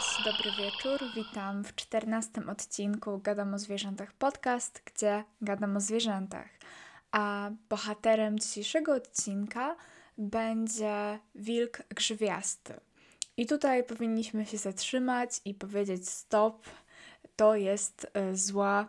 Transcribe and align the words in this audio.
Cześć, 0.00 0.24
dobry 0.24 0.50
wieczór. 0.52 1.00
Witam 1.14 1.64
w 1.64 1.74
czternastym 1.74 2.48
odcinku 2.48 3.18
Gadam 3.18 3.54
o 3.54 3.58
zwierzętach 3.58 4.12
podcast, 4.12 4.82
gdzie 4.84 5.24
gadam 5.42 5.76
o 5.76 5.80
zwierzętach. 5.80 6.48
A 7.12 7.50
bohaterem 7.68 8.38
dzisiejszego 8.38 8.94
odcinka 8.94 9.76
będzie 10.18 11.18
wilk 11.34 11.82
grzywiasty. 11.88 12.74
I 13.36 13.46
tutaj 13.46 13.84
powinniśmy 13.84 14.46
się 14.46 14.58
zatrzymać 14.58 15.40
i 15.44 15.54
powiedzieć 15.54 16.08
stop, 16.08 16.66
to 17.36 17.54
jest 17.54 18.10
y, 18.32 18.36
zła 18.36 18.88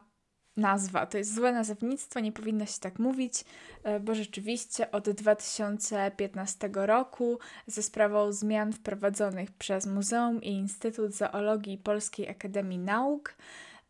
nazwa. 0.57 1.05
To 1.05 1.17
jest 1.17 1.35
złe 1.35 1.53
nazewnictwo, 1.53 2.19
nie 2.19 2.31
powinno 2.31 2.65
się 2.65 2.79
tak 2.79 2.99
mówić, 2.99 3.45
e, 3.83 3.99
bo 3.99 4.15
rzeczywiście 4.15 4.91
od 4.91 5.09
2015 5.09 6.69
roku 6.73 7.39
ze 7.67 7.83
sprawą 7.83 8.31
zmian 8.31 8.73
wprowadzonych 8.73 9.51
przez 9.51 9.85
Muzeum 9.85 10.43
i 10.43 10.51
Instytut 10.51 11.13
Zoologii 11.13 11.77
Polskiej 11.77 12.29
Akademii 12.29 12.79
Nauk 12.79 13.35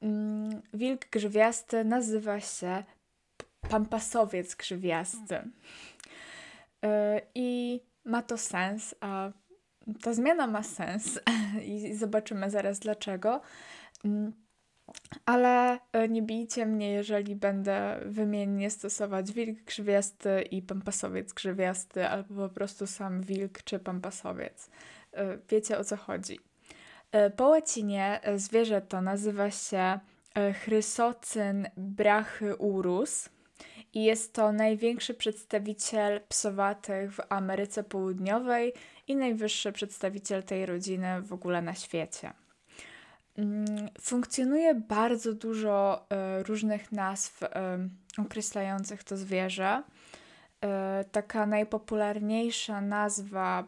mm, 0.02 0.62
wilk 0.74 1.10
grzywiasty 1.10 1.86
nazywa 1.86 2.40
się 2.40 2.84
pampasowiec 3.70 4.56
grzywiasty. 4.56 5.36
E, 6.84 7.22
I 7.36 7.80
ma 8.06 8.22
to 8.22 8.38
sens, 8.38 8.96
a 9.00 9.32
ta 10.02 10.14
zmiana 10.14 10.48
ma 10.48 10.64
sens 10.64 11.20
i 11.66 11.96
zobaczymy 11.96 12.50
zaraz 12.50 12.80
dlaczego. 12.80 13.42
Ale 15.26 15.80
e, 15.94 16.10
nie 16.10 16.22
bijcie 16.22 16.66
mnie, 16.66 16.92
jeżeli 16.92 17.36
będę 17.36 18.00
wymiennie 18.06 18.70
stosować 18.70 19.32
wilk 19.32 19.64
grzywiasty 19.64 20.42
i 20.42 20.62
pampasowiec 20.62 21.34
grzywiasty, 21.34 22.08
albo 22.08 22.50
po 22.50 22.56
prostu 22.56 22.88
sam 22.88 23.22
wilk 23.22 23.64
czy 23.64 23.80
pampasowiec. 23.80 24.70
E, 25.14 25.38
wiecie 25.50 25.78
o 25.78 25.84
co 25.84 25.98
chodzi. 25.98 26.40
E, 27.12 27.30
po 27.30 27.48
łacinie 27.48 28.20
zwierzę 28.36 28.82
to 28.82 29.02
nazywa 29.02 29.52
się 29.52 30.00
Chrysocyn 30.64 31.68
brachyurus 31.78 33.30
i 33.94 34.04
jest 34.04 34.34
to 34.34 34.52
największy 34.52 35.14
przedstawiciel 35.14 36.22
psowatych 36.30 37.14
w 37.14 37.20
Ameryce 37.30 37.84
Południowej 37.84 38.74
i 39.08 39.16
najwyższy 39.16 39.72
przedstawiciel 39.72 40.44
tej 40.44 40.66
rodziny 40.66 41.22
w 41.22 41.34
ogóle 41.34 41.62
na 41.62 41.74
świecie. 41.74 42.34
Mm, 43.38 43.90
funkcjonuje 44.02 44.76
bardzo 44.76 45.34
dużo 45.34 46.06
e, 46.10 46.44
różnych 46.44 46.92
nazw 46.92 47.44
e, 47.44 47.50
określających 48.18 49.04
to 49.04 49.18
zwierzę. 49.18 49.84
E, 50.62 51.06
taka 51.12 51.46
najpopularniejsza 51.46 52.82
nazwa, 52.82 53.64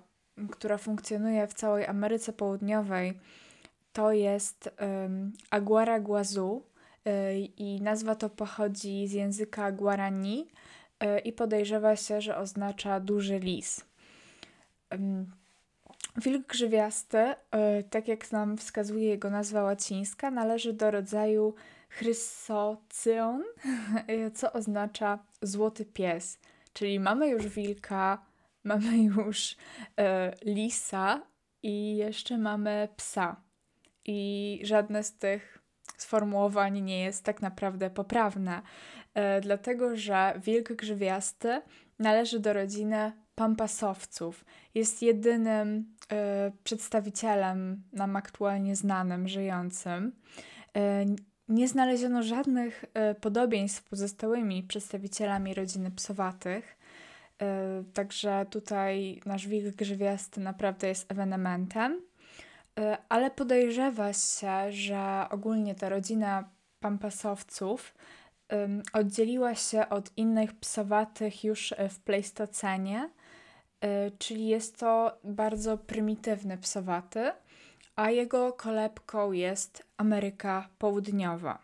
która 0.52 0.78
funkcjonuje 0.78 1.47
w 1.47 1.53
całej 1.53 1.86
Ameryce 1.86 2.34
Południowej, 2.34 3.19
to 3.94 4.11
jest 4.11 4.69
Aguara 5.50 6.00
Guazu 6.00 6.64
i 7.58 7.81
nazwa 7.81 8.16
to 8.16 8.30
pochodzi 8.30 9.08
z 9.08 9.11
języka 9.11 9.72
Guarani 9.72 10.47
i 11.23 11.34
podejrzewa 11.34 11.95
się, 11.95 12.22
że 12.22 12.38
oznacza 12.38 13.00
duży 13.00 13.39
lis. 13.39 13.86
Wilk 16.17 16.47
grzywiasty, 16.47 17.17
e, 17.17 17.36
tak 17.83 18.08
jak 18.08 18.31
nam 18.31 18.58
wskazuje 18.58 19.09
jego 19.09 19.30
nazwa 19.30 19.64
łacińska, 19.64 20.31
należy 20.31 20.73
do 20.73 20.92
rodzaju 20.92 21.56
Chrysocyon, 21.89 23.44
e, 24.08 24.31
co 24.38 24.53
oznacza 24.53 25.19
złoty 25.41 25.86
pies. 25.86 26.39
Czyli 26.73 27.00
mamy 27.00 27.28
już 27.28 27.47
wilka, 27.47 28.25
mamy 28.64 28.97
już 28.97 29.56
e, 30.00 30.31
lisa 30.45 31.22
i 31.64 31.95
jeszcze 31.95 32.38
mamy 32.38 32.88
psa. 32.97 33.36
I 34.06 34.59
żadne 34.63 35.03
z 35.03 35.13
tych 35.18 35.59
sformułowań 35.97 36.81
nie 36.81 37.03
jest 37.03 37.24
tak 37.24 37.41
naprawdę 37.41 37.90
poprawne, 37.90 38.62
e, 39.13 39.41
dlatego 39.41 39.97
że 39.97 40.40
wilk 40.45 40.74
grzywiasty 40.74 41.62
należy 42.00 42.40
do 42.40 42.53
rodziny 42.53 43.12
pampasowców. 43.35 44.45
Jest 44.75 45.01
jedynym 45.01 45.77
y, 45.77 46.16
przedstawicielem 46.63 47.83
nam 47.94 48.16
aktualnie 48.16 48.75
znanym, 48.75 49.27
żyjącym. 49.27 50.11
Y, 50.77 51.16
nie 51.47 51.67
znaleziono 51.67 52.23
żadnych 52.23 52.83
y, 53.11 53.16
podobieństw 53.16 53.85
z 53.85 53.89
pozostałymi 53.89 54.63
przedstawicielami 54.63 55.53
rodziny 55.53 55.91
psowatych. 55.91 56.77
Także 57.94 58.45
tutaj 58.49 59.21
nasz 59.25 59.47
wilk 59.47 59.75
grzywiasty 59.75 60.41
naprawdę 60.41 60.88
jest 60.88 61.11
ewenementem. 61.11 62.01
Ale 63.09 63.31
podejrzewa 63.31 64.13
się, 64.13 64.71
że 64.71 65.25
ogólnie 65.29 65.75
ta 65.75 65.89
rodzina 65.89 66.50
pampasowców 66.79 67.94
oddzieliła 68.94 69.55
się 69.55 69.89
od 69.89 70.17
innych 70.17 70.53
psowatych 70.53 71.44
już 71.44 71.73
w 71.89 72.00
Pleistocenie 72.00 73.09
czyli 74.19 74.47
jest 74.47 74.77
to 74.77 75.17
bardzo 75.23 75.77
prymitywny 75.77 76.57
psowaty, 76.57 77.31
a 77.95 78.11
jego 78.11 78.53
kolebką 78.53 79.31
jest 79.31 79.83
Ameryka 79.97 80.69
Południowa. 80.77 81.59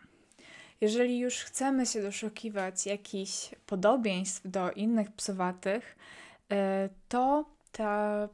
Jeżeli 0.80 1.18
już 1.18 1.36
chcemy 1.36 1.86
się 1.86 2.02
doszukiwać 2.02 2.86
jakichś 2.86 3.54
podobieństw 3.66 4.50
do 4.50 4.72
innych 4.72 5.12
psowatych, 5.12 5.96
e, 6.52 6.88
to, 7.08 7.44
ta, 7.72 8.28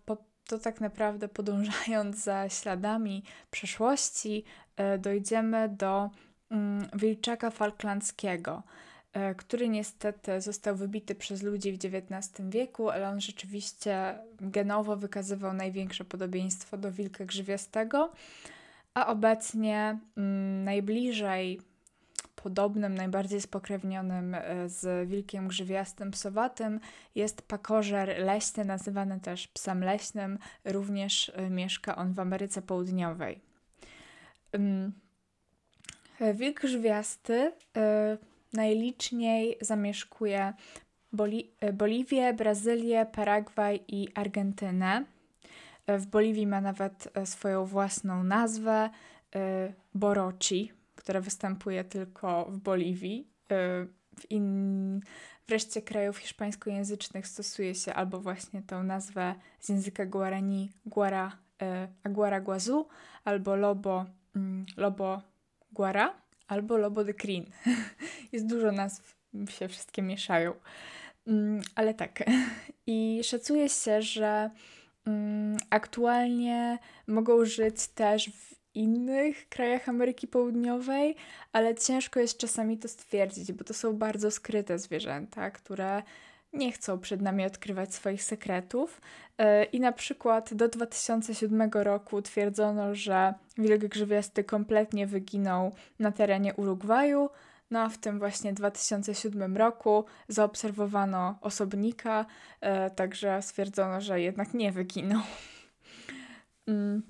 to 0.47 0.58
tak 0.58 0.80
naprawdę 0.80 1.28
podążając 1.28 2.16
za 2.16 2.48
śladami 2.48 3.22
przeszłości, 3.50 4.44
e, 4.76 4.98
dojdziemy 4.98 5.68
do 5.68 6.10
mm, 6.50 6.88
wilczaka 6.94 7.50
falklandzkiego– 7.50 8.62
E, 8.66 8.85
który 9.37 9.69
niestety 9.69 10.41
został 10.41 10.77
wybity 10.77 11.15
przez 11.15 11.43
ludzi 11.43 11.72
w 11.72 11.84
XIX 11.84 12.49
wieku, 12.49 12.91
ale 12.91 13.09
on 13.09 13.21
rzeczywiście 13.21 14.19
genowo 14.41 14.97
wykazywał 14.97 15.53
największe 15.53 16.04
podobieństwo 16.04 16.77
do 16.77 16.93
wilka 16.93 17.25
grzywiastego, 17.25 18.12
a 18.94 19.06
obecnie 19.06 19.99
mm, 20.16 20.65
najbliżej 20.65 21.60
podobnym, 22.37 22.94
najbardziej 22.94 23.41
spokrewnionym 23.41 24.34
e, 24.34 24.69
z 24.69 25.09
wilkiem 25.09 25.48
grzywiastym 25.48 26.10
psowatym 26.10 26.81
jest 27.15 27.43
pakożer 27.43 28.19
leśny, 28.19 28.65
nazywany 28.65 29.21
też 29.21 29.48
psem 29.48 29.84
leśnym. 29.84 30.38
Również 30.65 31.33
e, 31.34 31.50
mieszka 31.50 31.97
on 31.97 32.12
w 32.12 32.21
Ameryce 32.21 32.62
Południowej. 32.62 33.41
Mm, 34.53 34.93
wilk 36.34 36.60
grzywiasty 36.60 37.53
najliczniej 38.53 39.57
zamieszkuje 39.61 40.53
Boli 41.12 41.51
e, 41.61 41.73
Boliwię, 41.73 42.34
Brazylię, 42.34 43.07
Paragwaj 43.07 43.81
i 43.89 44.09
Argentynę. 44.15 45.05
E, 45.87 45.99
w 45.99 46.07
Boliwii 46.07 46.47
ma 46.47 46.61
nawet 46.61 47.09
e, 47.15 47.27
swoją 47.27 47.65
własną 47.65 48.25
nazwę 48.25 48.91
Boroci, 49.95 50.73
która 50.95 51.21
występuje 51.21 51.84
tylko 51.84 52.45
w 52.45 52.59
Boliwii. 52.59 53.29
W, 54.19 54.31
in... 54.31 55.01
w 55.47 55.51
reszcie 55.51 55.83
krajów 55.83 56.19
hiszpańskojęzycznych 56.19 57.27
stosuje 57.27 57.75
się 57.75 57.95
albo 57.95 58.21
właśnie 58.21 58.63
tą 58.63 58.83
nazwę 58.83 59.34
z 59.61 59.69
języka 59.69 60.07
guarani 60.07 60.73
Guara, 60.87 61.39
Aguara 62.05 62.41
Guazu, 62.41 62.89
albo 63.25 63.57
Lobo, 63.57 64.07
mm, 64.37 64.67
Lobo 64.77 65.23
Guara 65.73 66.15
albo 66.49 66.77
Lobo 66.77 67.05
de. 67.05 67.12
Jest 68.33 68.47
dużo 68.47 68.73
nazw, 68.73 69.17
się 69.49 69.69
wszystkie 69.69 70.03
mieszają. 70.03 70.55
Mm, 71.27 71.62
ale 71.75 71.95
tak. 71.95 72.25
I 72.87 73.21
szacuje 73.25 73.69
się, 73.69 74.03
że 74.03 74.51
mm, 75.07 75.57
aktualnie 75.71 76.78
mogą 77.07 77.45
żyć 77.45 77.89
też 77.89 78.31
w 78.31 78.57
innych 78.75 79.48
krajach 79.48 79.89
Ameryki 79.89 80.27
Południowej, 80.27 81.16
ale 81.53 81.75
ciężko 81.75 82.21
jest 82.21 82.39
czasami 82.39 82.78
to 82.78 82.89
stwierdzić, 82.89 83.53
bo 83.53 83.65
to 83.65 83.75
są 83.75 83.97
bardzo 83.97 84.31
skryte 84.31 84.78
zwierzęta, 84.78 85.51
które 85.51 86.03
nie 86.56 86.72
chcą 86.72 86.98
przed 86.98 87.22
nami 87.22 87.44
odkrywać 87.44 87.94
swoich 87.94 88.22
sekretów. 88.22 89.00
E, 89.38 89.64
I 89.64 89.80
na 89.80 89.92
przykład 89.92 90.54
do 90.54 90.68
2007 90.68 91.70
roku 91.72 92.22
twierdzono, 92.22 92.94
że 92.94 93.34
wilk 93.58 93.84
grzywiasty 93.84 94.44
kompletnie 94.44 95.06
wyginął 95.06 95.72
na 95.98 96.12
terenie 96.12 96.54
Urugwaju, 96.54 97.30
no 97.70 97.80
a 97.80 97.88
w 97.88 97.98
tym 97.98 98.18
właśnie 98.18 98.53
2007 98.53 99.56
roku 99.56 100.04
zaobserwowano 100.28 101.38
osobnika, 101.41 102.26
e, 102.60 102.91
także 102.91 103.42
stwierdzono, 103.42 104.00
że 104.00 104.20
jednak 104.20 104.54
nie 104.54 104.72
wyginął. 104.72 105.22
Mm. 106.68 107.03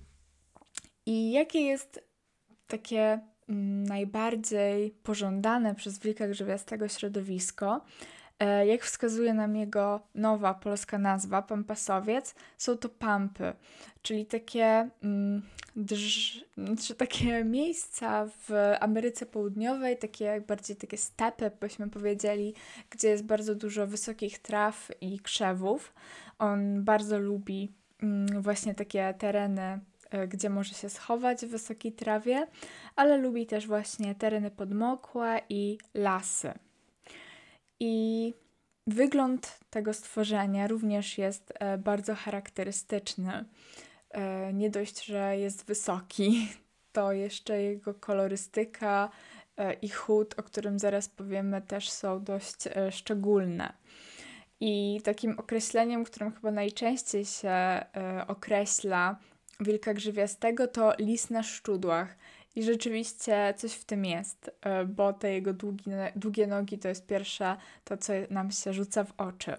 I 1.06 1.32
jakie 1.32 1.60
jest 1.60 2.04
takie 2.68 3.20
mm, 3.48 3.82
najbardziej 3.82 4.90
pożądane 4.90 5.74
przez 5.74 5.98
wilka 5.98 6.28
grzywiastego 6.28 6.88
środowisko? 6.88 7.84
E, 8.38 8.66
jak 8.66 8.82
wskazuje 8.82 9.34
nam 9.34 9.56
jego 9.56 10.00
nowa 10.14 10.54
polska 10.54 10.98
nazwa, 10.98 11.42
pampasowiec, 11.42 12.34
są 12.58 12.76
to 12.78 12.88
pampy, 12.88 13.52
czyli 14.02 14.26
takie, 14.26 14.88
mm, 15.02 15.42
drż, 15.76 16.44
znaczy 16.58 16.94
takie 16.94 17.44
miejsca 17.58 18.26
w 18.26 18.74
Ameryce 18.80 19.26
Południowej, 19.26 19.98
takie 19.98 20.40
bardziej 20.40 20.76
takie 20.76 20.96
stepy, 20.96 21.50
byśmy 21.60 21.90
powiedzieli, 21.90 22.54
gdzie 22.90 23.08
jest 23.08 23.24
bardzo 23.24 23.54
dużo 23.54 23.86
wysokich 23.86 24.38
traw 24.38 24.90
i 25.00 25.20
krzewów. 25.20 25.94
On 26.38 26.84
bardzo 26.84 27.18
lubi 27.18 27.72
mm, 28.02 28.42
właśnie 28.42 28.74
takie 28.74 29.14
tereny 29.18 29.80
e, 30.10 30.28
gdzie 30.28 30.50
może 30.50 30.74
się 30.74 30.88
schować 30.88 31.46
w 31.46 31.48
wysokiej 31.48 31.92
trawie, 31.92 32.46
ale 32.96 33.16
lubi 33.16 33.46
też 33.46 33.66
właśnie 33.66 34.14
tereny 34.14 34.50
podmokłe 34.50 35.40
i 35.48 35.78
lasy. 35.94 36.65
I 37.80 38.34
wygląd 38.86 39.58
tego 39.70 39.94
stworzenia 39.94 40.66
również 40.66 41.18
jest 41.18 41.52
e, 41.54 41.78
bardzo 41.78 42.14
charakterystyczny. 42.14 43.44
E, 44.10 44.52
nie 44.52 44.70
dość, 44.70 45.04
że 45.04 45.38
jest 45.38 45.66
wysoki, 45.66 46.48
to 46.92 47.12
jeszcze 47.12 47.62
jego 47.62 47.94
kolorystyka 47.94 49.10
e, 49.56 49.72
i 49.72 49.88
chód, 49.88 50.34
o 50.38 50.42
którym 50.42 50.78
zaraz 50.78 51.08
powiemy, 51.08 51.62
też 51.62 51.90
są 51.90 52.24
dość 52.24 52.56
szczególne. 52.90 53.72
I 54.60 55.00
takim 55.04 55.38
określeniem, 55.38 56.04
którym 56.04 56.32
chyba 56.32 56.50
najczęściej 56.50 57.24
się 57.24 57.84
określa 58.26 59.18
wilka 59.60 59.94
grzywiastego, 59.94 60.68
to 60.68 60.92
lis 60.98 61.30
na 61.30 61.42
szczudłach. 61.42 62.16
I 62.56 62.62
rzeczywiście 62.62 63.54
coś 63.56 63.72
w 63.72 63.84
tym 63.84 64.04
jest, 64.04 64.50
e, 64.60 64.84
bo 64.84 65.12
te 65.12 65.32
jego 65.32 65.52
długi, 65.52 65.90
długie 66.16 66.46
nogi 66.46 66.78
to 66.78 66.88
jest 66.88 67.06
pierwsze 67.06 67.56
to, 67.84 67.96
co 67.96 68.12
nam 68.30 68.50
się 68.50 68.72
rzuca 68.72 69.04
w 69.04 69.12
oczy. 69.16 69.56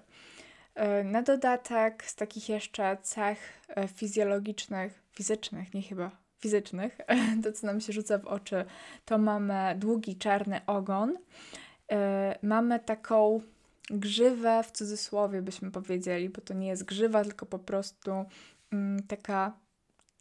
E, 0.76 1.04
na 1.04 1.22
dodatek 1.22 2.04
z 2.06 2.16
takich 2.16 2.50
jeszcze 2.50 2.98
cech 3.02 3.40
e, 3.68 3.88
fizjologicznych, 3.88 5.04
fizycznych, 5.12 5.74
nie 5.74 5.82
chyba, 5.82 6.12
fizycznych, 6.40 6.98
to 7.44 7.52
co 7.52 7.68
nam 7.68 7.82
się 7.82 7.94
rzuca 7.94 8.18
w 8.18 8.26
oczy, 8.26 8.66
to 9.06 9.18
mamy 9.18 9.76
długi 9.76 10.16
czarny 10.16 10.62
ogon, 10.66 11.18
mamy 12.42 12.80
taką 12.80 13.42
grzywę 13.90 14.64
w 14.64 14.72
cudzysłowie 14.72 15.42
byśmy 15.42 15.72
powiedzieli, 15.72 16.30
bo 16.30 16.42
to 16.42 16.54
nie 16.54 16.68
jest 16.68 16.84
grzywa, 16.84 17.24
tylko 17.24 17.46
po 17.46 17.60
prostu 17.60 18.26
mm, 18.72 19.04
taka 19.04 19.54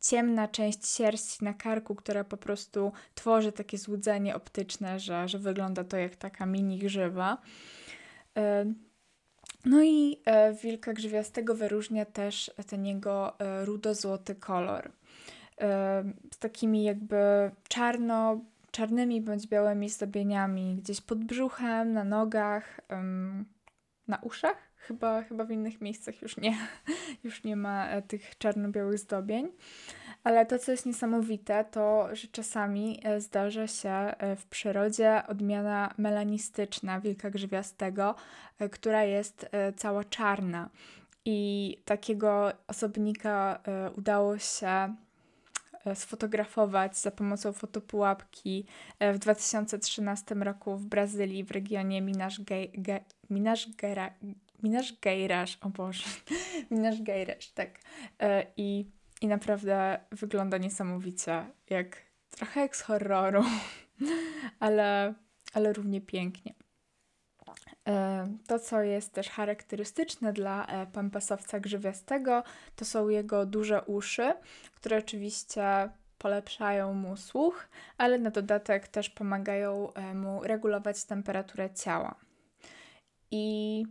ciemna 0.01 0.49
część 0.49 0.89
sierści 0.89 1.45
na 1.45 1.55
karku, 1.55 1.95
która 1.95 2.25
po 2.25 2.37
prostu 2.37 2.93
tworzy 3.15 3.53
takie 3.53 3.79
złudzenie 3.79 4.37
optyczne, 4.37 5.01
że, 5.01 5.29
że 5.29 5.39
wygląda 5.39 5.85
to 5.85 5.97
jak 5.97 6.17
taka 6.17 6.47
mini 6.47 6.79
grzywa. 6.79 7.39
E, 8.37 8.73
no 9.65 9.83
i 9.83 10.21
e, 10.25 10.55
wilka 10.55 10.93
grzywiastego 10.93 11.55
wyróżnia 11.55 12.05
też 12.05 12.51
ten 12.67 12.87
jego 12.87 13.41
e, 13.41 13.65
rudo-złoty 13.65 14.35
kolor. 14.35 14.93
Z 16.35 16.39
takimi 16.39 16.85
jakby 16.85 17.51
czarno, 17.69 18.41
czarnymi 18.71 19.21
bądź 19.21 19.47
białymi 19.47 19.89
zdobieniami 19.89 20.77
gdzieś 20.77 21.01
pod 21.01 21.25
brzuchem, 21.25 21.93
na 21.93 22.05
nogach, 22.05 22.81
na 24.09 24.19
uszach. 24.23 24.66
Chyba, 24.87 25.23
chyba 25.23 25.45
w 25.45 25.51
innych 25.51 25.81
miejscach 25.81 26.23
już 26.23 26.37
nie, 26.37 26.59
już 27.25 27.45
nie 27.45 27.57
ma 27.57 27.89
e, 27.89 28.03
tych 28.03 28.39
czarno-białych 28.39 28.99
zdobień. 28.99 29.49
Ale 30.25 30.47
to, 30.47 30.59
co 30.59 30.73
jest 30.73 30.87
niesamowite, 30.87 31.65
to, 31.65 32.09
że 32.13 32.29
czasami 32.29 33.01
e, 33.05 33.21
zdarza 33.21 33.67
się 33.67 33.91
e, 33.91 34.37
w 34.37 34.47
przyrodzie 34.47 35.23
odmiana 35.29 35.95
melanistyczna 35.99 37.01
wilka 37.01 37.31
grzywiastego, 37.31 38.15
która 38.71 39.05
jest 39.05 39.47
cała 39.77 40.05
czarna. 40.05 40.71
I 41.25 41.77
takiego 41.85 42.53
osobnika 42.67 43.63
udało 43.97 44.39
się 44.39 44.95
sfotografować 45.95 46.99
za 46.99 47.11
pomocą 47.11 47.53
fotopułapki 47.53 48.67
w 49.01 49.19
2013 49.19 50.35
roku 50.35 50.77
w 50.77 50.87
Brazylii 50.87 51.45
w 51.45 51.51
regionie 51.51 52.03
Minas, 52.03 52.39
Ge 52.39 52.67
Ge 52.69 53.01
Minas 53.31 53.67
Gera 53.77 54.11
Minas 54.63 54.87
Geirasz, 55.03 55.59
o 55.61 55.69
Boże, 55.69 56.05
Minas 56.71 57.03
Geirasz, 57.03 57.51
tak. 57.51 57.81
E, 58.21 58.47
I, 58.57 58.91
I 59.21 59.27
naprawdę 59.27 60.01
wygląda 60.13 60.59
niesamowicie, 60.59 61.47
jak 61.71 61.97
trochę 62.31 62.61
jak 62.61 62.77
z 62.77 62.81
horroru, 62.81 63.45
ale, 64.61 65.15
ale 65.55 65.73
równie 65.73 66.01
pięknie. 66.01 66.55
E, 67.89 68.27
to, 68.47 68.59
co 68.59 68.83
jest 68.83 69.13
też 69.13 69.29
charakterystyczne 69.29 70.33
dla 70.33 70.67
e, 70.67 70.87
pampasowca 70.87 71.61
grzywiastego, 71.61 72.43
to 72.77 72.85
są 72.85 73.09
jego 73.09 73.47
duże 73.47 73.83
uszy, 73.83 74.35
które 74.75 74.99
oczywiście 74.99 75.89
polepszają 76.19 76.95
mu 76.95 77.17
słuch, 77.17 77.69
ale 77.99 78.19
na 78.19 78.31
dodatek 78.31 78.89
też 78.89 79.11
pomagają 79.11 79.93
mu 80.15 80.43
regulować 80.43 81.05
temperaturę 81.05 81.71
ciała. 81.71 82.15
I 83.31 83.85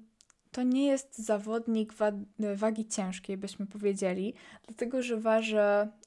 to 0.55 0.63
nie 0.63 0.87
jest 0.87 1.17
zawodnik 1.17 1.93
wa 1.93 2.11
wagi 2.55 2.87
ciężkiej, 2.87 3.37
byśmy 3.37 3.67
powiedzieli, 3.67 4.33
dlatego 4.67 5.01
że 5.01 5.17
waży 5.17 5.59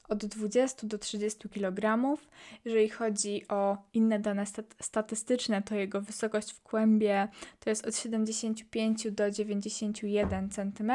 od 0.07 0.25
20 0.25 0.87
do 0.87 0.97
30 0.97 1.49
kg. 1.49 2.17
Jeżeli 2.65 2.89
chodzi 2.89 3.47
o 3.47 3.77
inne 3.93 4.19
dane 4.19 4.45
stat 4.45 4.75
statystyczne, 4.81 5.61
to 5.61 5.75
jego 5.75 6.01
wysokość 6.01 6.51
w 6.51 6.61
kłębie 6.61 7.27
to 7.59 7.69
jest 7.69 7.87
od 7.87 7.95
75 7.95 9.11
do 9.11 9.31
91 9.31 10.49
cm 10.49 10.91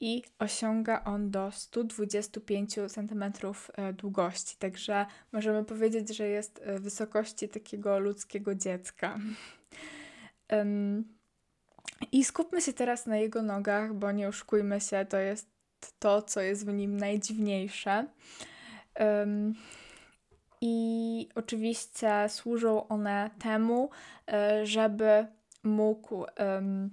i 0.00 0.22
osiąga 0.38 1.04
on 1.04 1.30
do 1.30 1.50
125 1.52 2.74
cm 2.74 3.24
e, 3.74 3.92
długości. 3.92 4.56
Także 4.58 5.06
możemy 5.32 5.64
powiedzieć, 5.64 6.16
że 6.16 6.28
jest 6.28 6.60
e, 6.64 6.78
wysokości 6.78 7.48
takiego 7.48 7.98
ludzkiego 7.98 8.54
dziecka. 8.54 9.18
I 12.12 12.24
skupmy 12.24 12.60
się 12.60 12.72
teraz 12.72 13.06
na 13.06 13.16
jego 13.16 13.42
nogach, 13.42 13.94
bo 13.94 14.12
nie 14.12 14.28
oszukujmy 14.28 14.80
się, 14.80 15.06
to 15.08 15.16
jest 15.18 15.48
to, 15.98 16.22
co 16.22 16.40
jest 16.40 16.66
w 16.66 16.72
nim 16.72 16.96
najdziwniejsze. 16.96 18.06
Um, 19.00 19.54
I 20.60 21.28
oczywiście 21.34 22.28
służą 22.28 22.88
one 22.88 23.30
temu, 23.38 23.90
e, 24.32 24.66
żeby 24.66 25.26
mógł 25.62 26.26
um, 26.38 26.90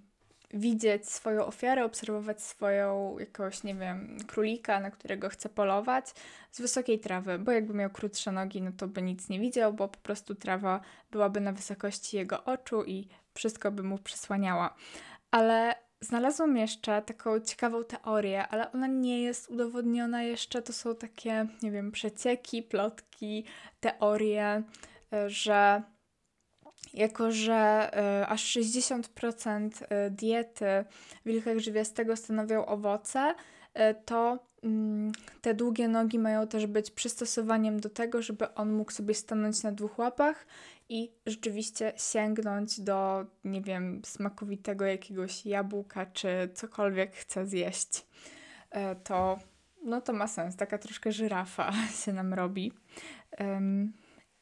widzieć 0.54 1.10
swoją 1.10 1.46
ofiarę, 1.46 1.86
obserwować 1.86 2.42
swoją 2.42 3.20
jakąś, 3.20 3.64
nie 3.64 3.76
wiem, 3.76 4.18
królika, 4.28 4.80
na 4.80 4.92
którego 4.92 5.30
chce 5.30 5.50
polować 5.50 6.14
z 6.52 6.62
wysokiej 6.62 7.00
trawy, 7.00 7.40
bo 7.40 7.52
jakby 7.52 7.74
miał 7.74 7.90
krótsze 7.90 8.32
nogi, 8.32 8.62
no 8.62 8.72
to 8.78 8.88
by 8.88 9.02
nic 9.02 9.30
nie 9.30 9.40
widział, 9.40 9.74
bo 9.74 9.88
po 9.88 9.98
prostu 9.98 10.36
trawa 10.36 10.82
byłaby 11.12 11.42
na 11.42 11.52
wysokości 11.52 12.18
jego 12.18 12.44
oczu 12.44 12.84
i 12.84 13.08
wszystko 13.34 13.72
by 13.72 13.84
mu 13.84 13.98
przysłaniała. 13.98 14.76
Ale 15.32 15.76
znalazłam 16.02 16.58
jeszcze 16.58 17.02
taką 17.02 17.40
ciekawą 17.40 17.84
teorię, 17.84 18.48
ale 18.48 18.72
ona 18.72 18.88
nie 18.88 19.22
jest 19.24 19.50
udowodniona 19.50 20.24
jeszcze. 20.24 20.62
To 20.62 20.74
są 20.74 20.96
takie, 20.96 21.48
nie 21.62 21.72
wiem, 21.72 21.92
przecieki, 21.92 22.64
plotki, 22.64 23.46
teorie, 23.80 24.64
e, 25.14 25.30
że 25.30 25.82
jako 26.94 27.32
że 27.32 27.92
y, 28.22 28.28
aż 28.28 28.44
60% 28.44 29.70
e, 29.90 30.10
diety 30.10 30.66
wilka 31.26 31.56
grzywiastego 31.56 32.16
stanowią 32.16 32.66
owoce, 32.66 33.36
to 34.06 34.40
y, 34.66 34.70
te 35.42 35.54
długie 35.54 35.88
nogi 35.88 36.20
mają 36.20 36.48
też 36.48 36.68
być 36.68 36.92
przystosowaniem 36.92 37.80
do 37.80 37.90
tego, 37.90 38.22
żeby 38.22 38.54
on 38.54 38.74
mógł 38.74 38.92
sobie 38.92 39.14
stanąć 39.14 39.64
na 39.64 39.72
dwóch 39.72 40.00
łapach 40.00 40.46
i 40.92 41.12
rzeczywiście 41.26 41.94
sięgnąć 41.98 42.82
do, 42.82 43.26
nie 43.44 43.62
wiem, 43.62 44.02
smakowitego 44.06 44.86
jakiegoś 44.86 45.46
jabłka 45.46 46.06
czy 46.06 46.50
cokolwiek 46.54 47.16
chce 47.16 47.46
zjeść. 47.46 48.06
To, 49.04 49.40
no 49.84 50.02
to 50.02 50.14
ma 50.14 50.28
sens, 50.28 50.56
taka 50.56 50.78
troszkę 50.78 51.12
żyrafa 51.12 51.72
się 52.06 52.14
nam 52.14 52.34
robi. 52.34 52.72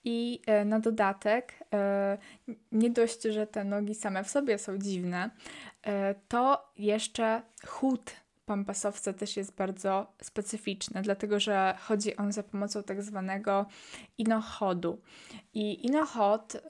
I 0.03 0.41
e, 0.45 0.65
na 0.65 0.79
dodatek, 0.79 1.53
e, 1.73 2.17
nie 2.71 2.89
dość, 2.89 3.23
że 3.23 3.47
te 3.47 3.63
nogi 3.63 3.95
same 3.95 4.23
w 4.23 4.29
sobie 4.29 4.57
są 4.57 4.77
dziwne, 4.77 5.29
e, 5.83 6.15
to 6.27 6.71
jeszcze 6.77 7.41
chód 7.67 8.11
pampasowca 8.49 9.13
też 9.13 9.37
jest 9.37 9.55
bardzo 9.55 10.13
specyficzny, 10.21 11.01
dlatego 11.01 11.39
że 11.39 11.75
chodzi 11.79 12.17
on 12.17 12.31
za 12.31 12.43
pomocą 12.43 12.83
tak 12.83 13.03
zwanego 13.03 13.65
inochodu. 14.17 15.01
I 15.53 15.85
inochod, 15.85 16.61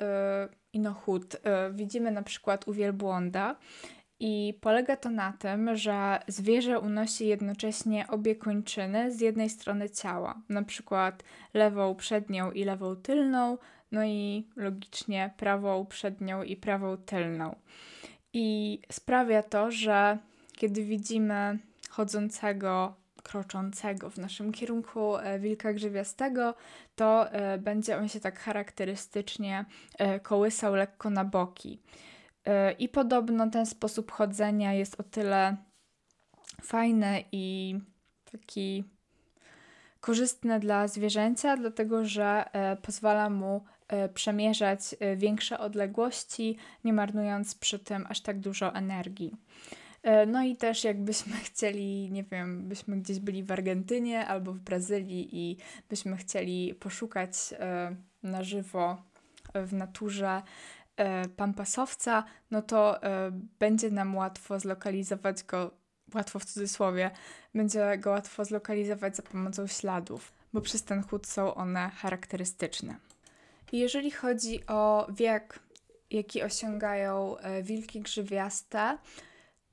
inochód 0.73 1.35
widzimy 1.71 2.11
na 2.11 2.23
przykład 2.23 2.67
u 2.67 2.73
wielbłąda 2.73 3.55
i 4.19 4.59
polega 4.61 4.95
to 4.95 5.09
na 5.09 5.33
tym, 5.33 5.75
że 5.77 6.19
zwierzę 6.27 6.79
unosi 6.79 7.27
jednocześnie 7.27 8.07
obie 8.07 8.35
kończyny 8.35 9.11
z 9.11 9.21
jednej 9.21 9.49
strony 9.49 9.89
ciała, 9.89 10.41
na 10.49 10.63
przykład 10.63 11.23
lewą 11.53 11.95
przednią 11.95 12.51
i 12.51 12.63
lewą 12.63 12.95
tylną, 12.95 13.57
no 13.91 14.05
i 14.05 14.47
logicznie 14.55 15.33
prawą 15.37 15.85
przednią 15.85 16.43
i 16.43 16.55
prawą 16.55 16.97
tylną. 16.97 17.55
I 18.33 18.79
sprawia 18.91 19.43
to, 19.43 19.71
że 19.71 20.17
kiedy 20.57 20.83
widzimy 20.83 21.59
chodzącego, 21.89 22.95
kroczącego 23.23 24.09
w 24.09 24.17
naszym 24.17 24.51
kierunku 24.51 25.17
e, 25.17 25.39
wilka 25.39 25.73
grzywiastego, 25.73 26.55
to 26.95 27.31
e, 27.31 27.57
będzie 27.57 27.97
on 27.97 28.09
się 28.09 28.19
tak 28.19 28.39
charakterystycznie 28.39 29.65
e, 29.97 30.19
kołysał 30.19 30.75
lekko 30.75 31.09
na 31.09 31.25
boki. 31.25 31.81
I 32.79 32.89
podobno 32.89 33.49
ten 33.49 33.65
sposób 33.65 34.11
chodzenia 34.11 34.73
jest 34.73 34.99
o 34.99 35.03
tyle 35.03 35.57
fajny 36.61 37.23
i 37.31 37.75
taki 38.31 38.83
korzystny 40.01 40.59
dla 40.59 40.87
zwierzęcia, 40.87 41.57
dlatego 41.57 42.05
że 42.05 42.45
pozwala 42.81 43.29
mu 43.29 43.65
przemierzać 44.13 44.81
większe 45.15 45.59
odległości, 45.59 46.57
nie 46.83 46.93
marnując 46.93 47.55
przy 47.55 47.79
tym 47.79 48.05
aż 48.09 48.21
tak 48.21 48.39
dużo 48.39 48.75
energii. 48.75 49.35
E, 50.03 50.25
no 50.25 50.43
i 50.43 50.55
też 50.55 50.83
jakbyśmy 50.83 51.37
chcieli, 51.47 52.11
nie 52.11 52.23
wiem, 52.23 52.67
byśmy 52.67 52.97
gdzieś 52.97 53.19
byli 53.19 53.43
w 53.43 53.51
Argentynie 53.51 54.27
albo 54.27 54.53
w 54.53 54.59
Brazylii 54.59 55.29
i 55.31 55.57
byśmy 55.89 56.17
chcieli 56.17 56.75
poszukać 56.75 57.31
e, 57.53 57.95
na 58.23 58.43
żywo 58.43 58.97
w 59.53 59.73
naturze 59.73 60.41
e, 60.97 61.27
pampasowca, 61.29 62.23
no 62.51 62.61
to 62.61 62.99
będzie 63.59 63.91
nam 63.91 64.15
łatwo 64.15 64.59
zlokalizować 64.59 65.43
go, 65.43 65.71
łatwo 66.13 66.39
w 66.39 66.45
cudzysłowie, 66.45 67.11
będzie 67.55 67.97
go 67.97 68.09
łatwo 68.09 68.45
zlokalizować 68.45 69.15
za 69.15 69.23
pomocą 69.23 69.67
śladów, 69.67 70.33
bo 70.53 70.61
przez 70.61 70.83
ten 70.83 71.03
chód 71.03 71.27
są 71.27 71.55
one 71.55 71.89
charakterystyczne. 71.89 72.95
Jeżeli 73.71 74.11
chodzi 74.11 74.65
o 74.67 75.07
wiek, 75.09 75.59
jaki 76.11 76.43
osiągają 76.43 77.35
wilki 77.63 78.01
grzywiaste, 78.01 78.97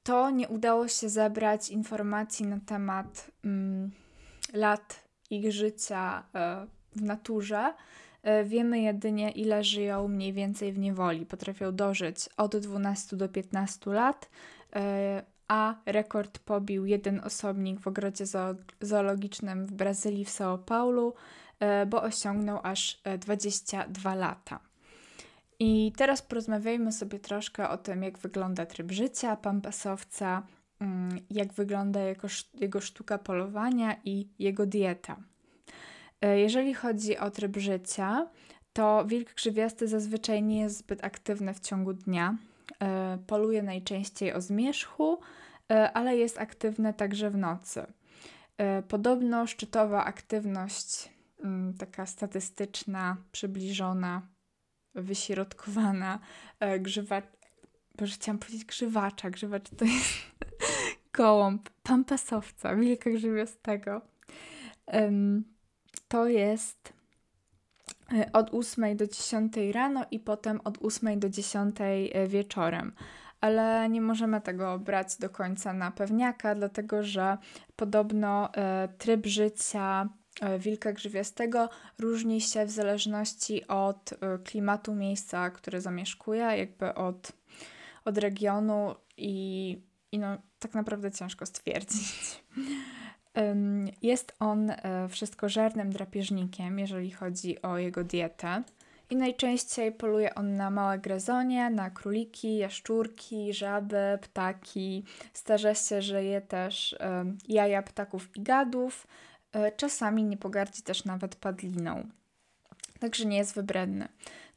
to 0.06 0.30
nie 0.30 0.48
udało 0.48 0.88
się 0.88 1.08
zebrać 1.08 1.70
informacji 1.70 2.46
na 2.46 2.60
temat 2.66 3.30
mm, 3.44 3.90
lat 4.52 5.04
ich 5.30 5.52
życia 5.52 6.22
e, 6.34 6.66
w 6.96 7.02
naturze. 7.02 7.74
E, 8.22 8.44
wiemy 8.44 8.80
jedynie, 8.80 9.30
ile 9.30 9.64
żyją 9.64 10.08
mniej 10.08 10.32
więcej 10.32 10.72
w 10.72 10.78
niewoli. 10.78 11.26
Potrafią 11.26 11.72
dożyć 11.72 12.28
od 12.36 12.56
12 12.56 13.16
do 13.16 13.28
15 13.28 13.90
lat, 13.90 14.30
e, 14.76 15.22
a 15.48 15.74
rekord 15.86 16.38
pobił 16.38 16.86
jeden 16.86 17.20
osobnik 17.24 17.80
w 17.80 17.86
ogrodzie 17.86 18.24
zoologicznym 18.80 19.66
w 19.66 19.72
Brazylii 19.72 20.24
w 20.24 20.30
São 20.30 20.58
Paulo, 20.58 21.12
bo 21.86 22.02
osiągnął 22.02 22.60
aż 22.62 23.02
22 23.18 24.14
lata. 24.14 24.60
I 25.58 25.92
teraz 25.96 26.22
porozmawiajmy 26.22 26.92
sobie 26.92 27.18
troszkę 27.18 27.68
o 27.68 27.78
tym, 27.78 28.02
jak 28.02 28.18
wygląda 28.18 28.66
tryb 28.66 28.92
życia 28.92 29.36
pampasowca, 29.36 30.42
mm, 30.80 31.18
jak 31.30 31.52
wygląda 31.52 32.00
jego, 32.54 32.80
sztuka 32.80 33.18
polowania 33.18 33.96
i 34.04 34.28
jego 34.38 34.66
dieta. 34.66 35.16
E, 36.20 36.38
jeżeli 36.38 36.74
chodzi 36.74 37.18
o 37.18 37.30
tryb 37.30 37.56
życia, 37.56 38.28
to 38.72 39.04
wilk 39.04 39.34
grzywiasty 39.34 39.88
zazwyczaj 39.88 40.42
nie 40.42 40.60
jest 40.60 40.78
zbyt 40.78 41.04
aktywny 41.04 41.54
w 41.54 41.60
ciągu 41.60 41.92
dnia. 41.92 42.36
E, 42.82 43.18
poluje 43.26 43.62
najczęściej 43.62 44.32
o 44.32 44.40
zmierzchu, 44.40 45.18
e, 45.70 45.92
ale 45.92 46.16
jest 46.16 46.38
aktywny 46.38 46.94
także 46.94 47.30
w 47.30 47.36
nocy. 47.36 47.86
Podobno 48.88 49.46
szczytowa 49.46 50.04
aktywność, 50.04 51.10
mm, 51.44 51.74
taka 51.74 52.06
statystyczna, 52.06 53.16
przybliżona, 53.32 54.22
wyśrodkowana 54.96 56.18
e, 56.60 56.80
grzywacz. 56.80 57.24
Boże, 57.98 58.14
chciałam 58.14 58.38
powiedzieć 58.38 58.64
grzywacza. 58.64 59.30
Grzywacz 59.30 59.70
to 59.76 59.84
jest 59.84 60.14
gołąb, 61.16 61.70
pampasowca, 61.82 62.76
wilka 62.76 63.10
grzywiastego. 63.10 64.02
Um, 64.86 65.44
to 66.08 66.26
jest 66.28 66.92
e, 68.12 68.32
od 68.32 68.54
8 68.54 68.96
do 68.96 69.06
10 69.06 69.52
rano 69.72 70.04
i 70.10 70.20
potem 70.20 70.60
od 70.64 70.78
8 70.84 71.20
do 71.20 71.28
10 71.28 71.76
e, 71.80 72.26
wieczorem. 72.28 72.92
Ale 73.40 73.88
nie 73.88 74.00
możemy 74.00 74.40
tego 74.40 74.78
brać 74.78 75.16
do 75.16 75.30
końca 75.30 75.72
na 75.72 75.90
pewniaka, 75.90 76.54
dlatego 76.54 77.02
że 77.02 77.38
podobno 77.76 78.54
e, 78.54 78.88
tryb 78.98 79.26
życia 79.26 80.08
wilka 80.58 80.92
grzywiastego 80.92 81.68
różni 81.98 82.40
się 82.40 82.66
w 82.66 82.70
zależności 82.70 83.66
od 83.66 84.12
e, 84.12 84.38
klimatu 84.44 84.94
miejsca, 84.94 85.50
które 85.50 85.80
zamieszkuje, 85.80 86.42
jakby 86.42 86.94
od, 86.94 87.32
od 88.04 88.18
regionu 88.18 88.94
i, 89.16 89.78
i 90.12 90.18
no, 90.18 90.36
tak 90.58 90.74
naprawdę 90.74 91.10
ciężko 91.10 91.46
stwierdzić. 91.46 92.12
Jest 94.02 94.36
on 94.40 94.70
e, 94.70 95.08
wszystkożernym 95.08 95.92
drapieżnikiem, 95.92 96.78
jeżeli 96.78 97.10
chodzi 97.10 97.62
o 97.62 97.78
jego 97.78 98.04
dietę. 98.04 98.62
I 99.10 99.16
najczęściej 99.16 99.92
poluje 99.92 100.34
on 100.34 100.56
na 100.56 100.70
małe 100.70 100.98
grezonie, 100.98 101.70
na 101.70 101.90
króliki, 101.90 102.56
jaszczurki, 102.56 103.54
żaby, 103.54 104.18
ptaki. 104.22 105.04
Starza 105.32 105.74
się, 105.74 106.02
że 106.02 106.24
je 106.24 106.40
też 106.40 106.96
jaja 107.48 107.82
ptaków 107.82 108.36
i 108.36 108.42
gadów, 108.42 109.06
E, 109.35 109.35
czasami 109.76 110.24
nie 110.24 110.36
pogardzi 110.36 110.82
też 110.82 111.04
nawet 111.04 111.36
padliną. 111.36 112.06
Także 112.98 113.24
nie 113.24 113.36
jest 113.36 113.54
wybredny. 113.54 114.08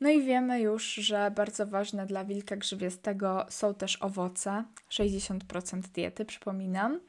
No 0.01 0.10
i 0.10 0.24
wiemy 0.24 0.62
już, 0.62 0.94
że 0.94 1.32
bardzo 1.36 1.68
ważne 1.68 2.06
dla 2.06 2.25
wilka 2.25 2.56
grzywiastego 2.56 3.46
są 3.50 3.74
też 3.74 4.01
owoce, 4.01 4.63
60% 4.91 5.82
diety, 5.82 6.25
przypominam, 6.25 7.00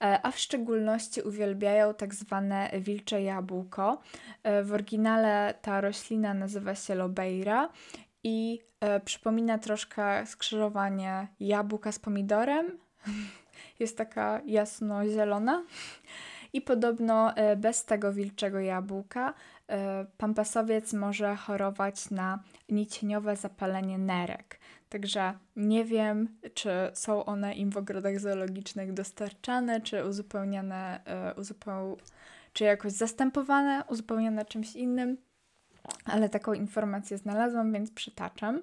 e, 0.00 0.20
a 0.22 0.30
w 0.30 0.38
szczególności 0.38 1.22
uwielbiają 1.22 1.94
tak 1.94 2.14
zwane 2.14 2.70
wilcze 2.80 3.22
jabłko. 3.22 4.00
E, 4.42 4.62
w 4.62 4.72
oryginale 4.72 5.54
ta 5.62 5.80
roślina 5.80 6.34
nazywa 6.34 6.74
się 6.74 6.94
lobeira 6.94 7.68
i 8.22 8.60
przypomina 9.04 9.58
troszkę 9.58 10.26
skrzyżowanie 10.26 11.28
jabłka 11.40 11.92
z 11.92 11.98
pomidorem. 11.98 12.78
Jest 13.80 13.96
taka 13.96 14.40
jasno-zielona. 14.46 15.64
I 16.52 16.60
podobno 16.60 17.36
e, 17.36 17.56
bez 17.56 17.84
tego 17.84 18.12
wilczego 18.12 18.60
jabłka 18.60 19.34
e, 19.68 20.06
pampasowiec 20.18 20.92
może 20.92 21.36
chorować 21.36 22.10
na 22.10 22.42
nicieniowe 22.68 23.36
zapalenie 23.36 23.98
nerek. 23.98 24.58
Także 24.88 25.34
nie 25.56 25.84
wiem, 25.84 26.28
czy 26.54 26.70
są 26.94 27.24
one 27.24 27.54
im 27.54 27.70
w 27.70 27.76
ogrodach 27.76 28.20
zoologicznych 28.20 28.92
dostarczane, 28.92 29.80
czy 29.80 30.04
uzupełniane, 30.04 31.00
e, 31.04 31.34
uzupeł... 31.34 31.96
czy 32.52 32.64
jakoś 32.64 32.92
zastępowane, 32.92 33.82
uzupełnione 33.88 34.44
czymś 34.44 34.76
innym, 34.76 35.16
ale 36.04 36.28
taką 36.28 36.52
informację 36.52 37.18
znalazłam, 37.18 37.72
więc 37.72 37.90
przytaczam. 37.90 38.62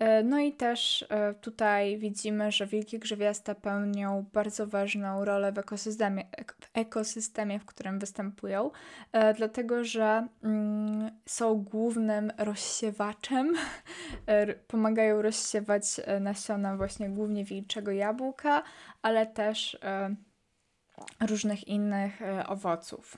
E, 0.00 0.22
no 0.22 0.38
i 0.38 0.52
też 0.52 1.04
e, 1.08 1.34
tutaj 1.34 1.98
widzimy, 1.98 2.52
że 2.52 2.66
wilki 2.66 2.98
grzywiaste 2.98 3.54
pełnią 3.54 4.26
bardzo 4.32 4.66
ważną 4.66 5.24
rolę 5.24 5.52
w 5.52 5.58
ekosystemie, 5.58 6.24
w, 6.60 6.70
ekosystemie, 6.74 7.58
w 7.60 7.64
którym 7.64 7.98
występują, 7.98 8.70
e, 9.12 9.34
dlatego 9.34 9.84
że 9.84 10.26
mm, 10.42 11.10
są 11.26 11.54
głównym 11.54 12.32
rozsiewaczem, 12.38 13.54
pomagają 14.66 15.22
rozsiewać 15.22 15.84
nasiona 16.20 16.76
właśnie 16.76 17.08
głównie 17.08 17.44
wilczego 17.44 17.90
jabłka, 17.90 18.62
ale 19.02 19.26
też 19.26 19.78
różnych 21.28 21.68
innych 21.68 22.20
owoców. 22.46 23.16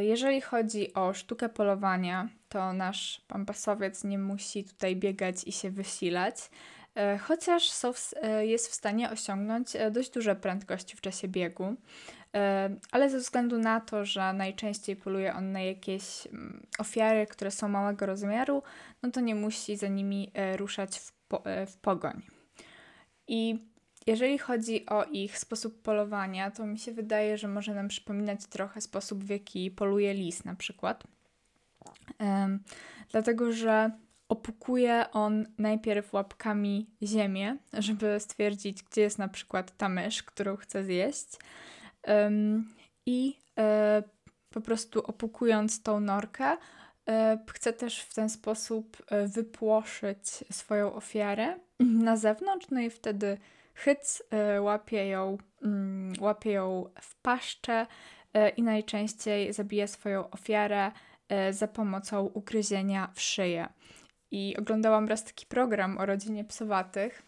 Jeżeli 0.00 0.40
chodzi 0.40 0.94
o 0.94 1.14
sztukę 1.14 1.48
polowania, 1.48 2.28
to 2.52 2.72
nasz 2.72 3.20
pampasowiec 3.28 4.04
nie 4.04 4.18
musi 4.18 4.64
tutaj 4.64 4.96
biegać 4.96 5.44
i 5.44 5.52
się 5.52 5.70
wysilać, 5.70 6.36
e, 6.94 7.18
chociaż 7.18 7.72
e, 8.22 8.46
jest 8.46 8.68
w 8.68 8.74
stanie 8.74 9.10
osiągnąć 9.10 9.72
dość 9.90 10.10
duże 10.10 10.36
prędkości 10.36 10.96
w 10.96 11.00
czasie 11.00 11.28
biegu. 11.28 11.76
Ale 12.90 13.10
ze 13.10 13.18
względu 13.18 13.58
na 13.58 13.80
to, 13.80 14.04
że 14.04 14.32
najczęściej 14.32 14.96
poluje 14.96 15.34
on 15.34 15.52
na 15.52 15.60
jakieś 15.60 16.26
mm, 16.26 16.66
ofiary, 16.78 17.26
które 17.26 17.50
są 17.50 17.68
małego 17.68 18.06
rozmiaru, 18.06 18.62
no 19.02 19.10
to 19.10 19.20
nie 19.20 19.34
musi 19.34 19.76
za 19.76 19.88
nimi 19.88 20.32
ruszać 20.56 20.98
w, 20.98 21.12
po, 21.12 21.42
w 21.66 21.76
pogoń. 21.76 22.22
I 23.28 23.58
jeżeli 24.06 24.38
chodzi 24.38 24.86
o 24.86 25.04
ich 25.04 25.38
sposób 25.38 25.82
polowania, 25.82 26.50
to 26.50 26.66
mi 26.66 26.78
się 26.78 26.92
wydaje, 26.92 27.38
że 27.38 27.48
może 27.48 27.74
nam 27.74 27.88
przypominać 27.88 28.46
trochę 28.46 28.80
sposób, 28.80 29.24
w 29.24 29.28
jaki 29.28 29.70
poluje 29.70 30.14
lis 30.14 30.44
na 30.44 30.54
przykład. 30.54 31.04
Dlatego, 33.10 33.52
że 33.52 33.90
opukuje 34.28 35.04
on 35.12 35.46
najpierw 35.58 36.12
łapkami 36.12 36.90
ziemię, 37.02 37.56
żeby 37.72 38.20
stwierdzić, 38.20 38.82
gdzie 38.82 39.00
jest 39.00 39.18
na 39.18 39.28
przykład 39.28 39.76
ta 39.76 39.88
mysz, 39.88 40.22
którą 40.22 40.56
chce 40.56 40.84
zjeść. 40.84 41.28
I 43.06 43.38
e, 43.58 44.02
po 44.50 44.60
prostu 44.60 45.00
opukując 45.06 45.82
tą 45.82 46.00
norkę, 46.00 46.56
e, 47.08 47.38
chce 47.50 47.72
też 47.72 48.00
w 48.00 48.14
ten 48.14 48.28
sposób 48.28 48.96
e, 49.06 49.26
wypłoszyć 49.28 50.28
swoją 50.50 50.94
ofiarę 50.94 51.58
na 51.80 52.16
zewnątrz, 52.16 52.66
no 52.70 52.80
i 52.80 52.90
wtedy 52.90 53.38
hyc 53.74 54.22
łapie 54.60 55.06
ją, 55.06 55.38
mm, 55.62 56.12
łapie 56.20 56.50
ją 56.50 56.90
w 57.00 57.14
paszczę 57.14 57.86
i 58.56 58.62
najczęściej 58.62 59.52
zabija 59.52 59.86
swoją 59.86 60.30
ofiarę 60.30 60.92
za 61.50 61.68
pomocą 61.68 62.22
ugryzienia 62.26 63.10
w 63.14 63.20
szyję. 63.20 63.68
I 64.30 64.56
oglądałam 64.58 65.08
raz 65.08 65.24
taki 65.24 65.46
program 65.46 65.98
o 65.98 66.06
rodzinie 66.06 66.44
psowatych. 66.44 67.22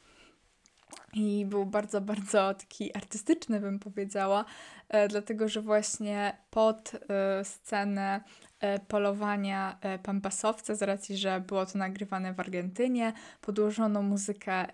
I 1.15 1.47
był 1.47 1.67
bardzo, 1.67 2.01
bardzo 2.01 2.55
taki 2.55 2.97
artystyczny, 2.97 3.61
bym 3.61 3.79
powiedziała, 3.79 4.45
e, 4.89 5.09
dlatego 5.09 5.49
że 5.49 5.63
właśnie 5.63 6.37
pod 6.51 6.93
e, 6.95 7.45
scenę 7.45 8.21
e, 8.61 8.79
polowania 8.79 9.79
e, 9.81 9.99
pampasowca, 9.99 10.75
z 10.75 10.83
racji, 10.83 11.17
że 11.17 11.41
było 11.41 11.67
to 11.67 11.79
nagrywane 11.79 12.35
w 12.35 12.41
Argentynie, 12.41 13.13
podłożono 13.41 14.03
muzykę 14.03 14.53
e, 14.53 14.73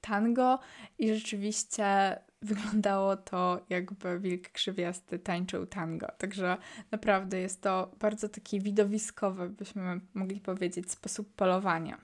tango 0.00 0.58
i 0.98 1.14
rzeczywiście 1.14 2.18
wyglądało 2.42 3.16
to 3.16 3.60
jakby 3.68 4.20
wilk 4.20 4.48
krzywiasty 4.48 5.18
tańczył 5.18 5.66
tango. 5.66 6.06
Także 6.18 6.56
naprawdę 6.90 7.40
jest 7.40 7.62
to 7.62 7.90
bardzo 8.00 8.28
taki 8.28 8.60
widowiskowy, 8.60 9.48
byśmy 9.48 10.00
mogli 10.14 10.40
powiedzieć, 10.40 10.90
sposób 10.90 11.34
polowania. 11.34 11.98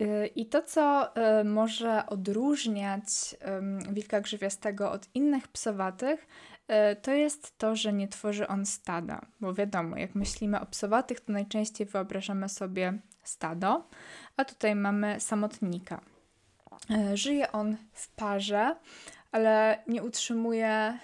Y, 0.00 0.26
I 0.26 0.46
to, 0.46 0.62
co 0.62 1.12
y, 1.40 1.44
może 1.44 2.06
odróżniać 2.06 3.04
wilka 3.92 4.20
grzywiastego 4.20 4.92
od 4.92 5.08
innych 5.14 5.48
psowatych, 5.48 6.26
y, 6.92 6.96
to 6.96 7.12
jest 7.12 7.58
to, 7.58 7.76
że 7.76 7.92
nie 7.92 8.08
tworzy 8.08 8.48
on 8.48 8.66
stada. 8.66 9.20
Bo 9.40 9.54
wiadomo, 9.54 9.96
jak 9.96 10.14
myślimy 10.14 10.60
o 10.60 10.66
psowatych, 10.66 11.20
to 11.20 11.32
najczęściej 11.32 11.86
wyobrażamy 11.86 12.48
sobie 12.48 12.98
stado, 13.22 13.88
a 14.36 14.44
tutaj 14.44 14.74
mamy 14.74 15.20
samotnika. 15.20 16.00
Żyje 17.14 17.52
on 17.52 17.76
w 17.92 18.08
parze, 18.08 18.76
ale 19.32 19.82
nie 19.86 20.02
utrzymuje, 20.02 20.98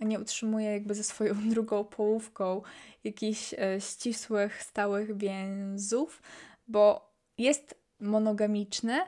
nie 0.00 0.20
utrzymuje 0.20 0.72
jakby 0.72 0.94
ze 0.94 1.04
swoją 1.04 1.34
drugą 1.50 1.84
połówką 1.84 2.62
jakichś 3.04 3.54
ścisłych, 3.78 4.62
stałych 4.62 5.16
więzów, 5.16 6.22
bo 6.68 7.14
jest 7.38 7.74
monogamiczny, 8.00 9.00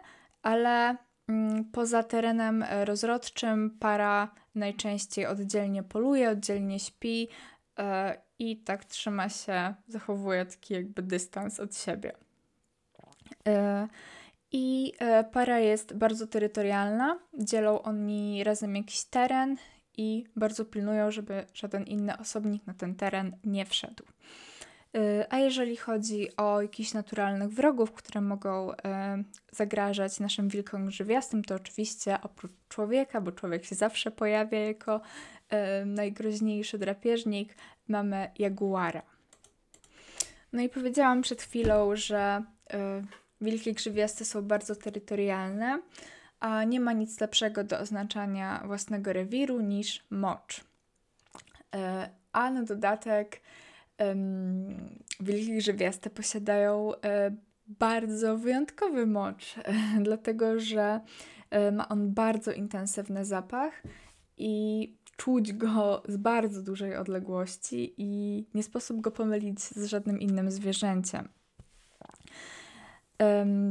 ale 0.42 0.96
mm, 1.28 1.64
poza 1.64 2.02
terenem 2.02 2.64
rozrodczym 2.85 3.78
para 3.80 4.35
najczęściej 4.54 5.26
oddzielnie 5.26 5.82
poluje, 5.82 6.30
oddzielnie 6.30 6.80
śpi 6.80 7.28
e, 7.78 8.18
i 8.38 8.56
tak 8.56 8.85
trzyma 8.85 9.28
się, 9.28 9.75
zachowuje 9.88 10.46
taki 10.46 10.75
jakby 10.75 11.02
dystans 11.02 11.61
od 11.61 11.76
siebie. 11.76 12.12
E, 14.53 14.57
I 14.57 14.93
e, 14.99 15.25
para 15.25 15.59
jest 15.59 15.95
bardzo 15.95 16.26
terytorialna, 16.26 17.19
dzielą 17.35 17.83
oni 17.83 18.45
razem 18.45 18.76
jakiś 18.76 19.05
teren 19.05 19.57
i 19.97 20.25
bardzo 20.37 20.65
pilnują, 20.65 21.11
żeby 21.11 21.47
żaden 21.55 21.85
inny 21.85 22.19
osobnik 22.19 22.67
na 22.67 22.75
ten 22.75 22.95
teren 22.95 23.37
nie 23.45 23.67
wszedł. 23.67 24.05
Y, 24.97 25.25
a 25.31 25.38
jeżeli 25.38 25.76
chodzi 25.76 26.37
o 26.37 26.62
jakichś 26.62 26.95
naturalnych 26.95 27.49
wrogów, 27.49 27.93
które 27.93 28.21
mogą 28.21 28.73
y, 28.73 28.76
zagrażać 29.53 30.21
naszym 30.21 30.49
wilkom 30.49 30.87
grzywiastym, 30.87 31.45
to 31.45 31.55
oczywiście 31.55 32.19
oprócz 32.23 32.53
człowieka, 32.69 33.21
bo 33.21 33.33
człowiek 33.33 33.65
się 33.65 33.75
zawsze 33.75 34.11
pojawia 34.11 34.59
jako 34.59 35.00
najgroźniejszy 35.87 36.79
drapieżnik, 36.79 37.55
mamy 37.88 38.31
jaguara. 38.38 39.03
No 40.53 40.62
i 40.62 40.69
powiedziałam 40.69 41.23
przed 41.23 41.43
chwilą, 41.43 41.97
że 41.97 42.43
wilki 43.40 43.73
grzywiaste 43.73 44.25
są 44.25 44.43
bardzo 44.43 44.76
terytorialne, 44.76 45.83
a 46.40 46.64
nie 46.64 46.81
ma 46.81 46.93
nic 46.93 47.21
lepszego 47.21 47.64
do 47.64 47.78
oznaczania 47.78 48.62
własnego 48.66 49.12
rewiru 49.12 49.61
niż 49.61 50.05
mocz. 50.11 50.64
A 52.32 52.50
na 52.50 52.63
dodatek 52.63 53.41
wilki 55.21 55.56
grzywiaste 55.56 56.10
posiadają 56.10 56.93
e, 57.04 57.37
bardzo 57.67 58.39
wyjątkowy 58.39 59.06
mocz, 59.06 59.54
dlatego 60.06 60.60
że 60.60 61.00
e, 61.50 61.73
ma 61.73 61.89
on 61.89 62.15
bardzo 62.15 62.52
intensywny 62.52 63.25
zapach 63.25 63.82
i 64.37 64.95
czuć 65.17 65.52
go 65.52 66.02
z 66.08 66.17
bardzo 66.17 66.63
dużej 66.63 66.97
odległości 66.97 67.95
i 67.99 68.45
nie 68.54 68.63
sposób 68.63 69.00
go 69.00 69.10
pomylić 69.10 69.60
z 69.60 69.84
żadnym 69.84 70.21
innym 70.21 70.50
zwierzęciem. 70.50 71.28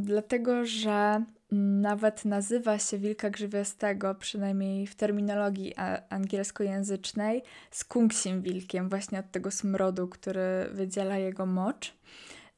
Dlatego, 0.02 0.66
że 0.66 1.24
nawet 1.52 2.26
nazywa 2.26 2.80
się 2.80 2.98
wilka 2.98 3.30
grzywiastego, 3.30 4.16
przynajmniej 4.16 4.88
w 4.88 4.96
terminologii 4.96 5.74
angielskojęzycznej, 6.10 7.44
skunksim 7.72 8.42
wilkiem, 8.42 8.90
właśnie 8.90 9.20
od 9.20 9.32
tego 9.32 9.52
smrodu, 9.52 10.08
który 10.08 10.70
wydziela 10.72 11.18
jego 11.18 11.46
mocz. 11.46 11.94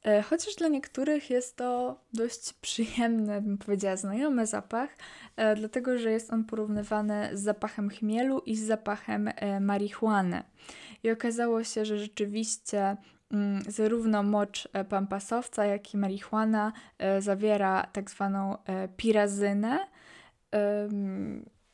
E, 0.04 0.22
chociaż 0.22 0.54
dla 0.54 0.68
niektórych 0.68 1.30
jest 1.30 1.56
to 1.56 2.00
dość 2.12 2.52
przyjemny, 2.52 3.42
bym 3.42 3.58
powiedziała, 3.58 3.96
znajomy 3.96 4.46
zapach, 4.46 4.90
e, 5.36 5.56
dlatego 5.56 5.98
że 5.98 6.10
jest 6.10 6.32
on 6.32 6.44
porównywany 6.44 7.30
z 7.32 7.42
zapachem 7.42 7.88
chmielu 7.88 8.38
i 8.38 8.56
z 8.56 8.66
zapachem 8.66 9.28
e, 9.28 9.60
marihuany. 9.60 10.42
I 11.02 11.10
okazało 11.10 11.64
się, 11.64 11.84
że 11.84 11.98
rzeczywiście 11.98 12.96
zarówno 13.68 14.22
mocz 14.22 14.68
e, 14.72 14.84
pampasowca, 14.84 15.64
jak 15.64 15.94
i 15.94 15.96
marihuana 15.96 16.72
e, 16.98 17.22
zawiera 17.22 17.86
tak 17.92 18.10
zwaną 18.10 18.64
e, 18.64 18.88
pirazynę 18.88 19.78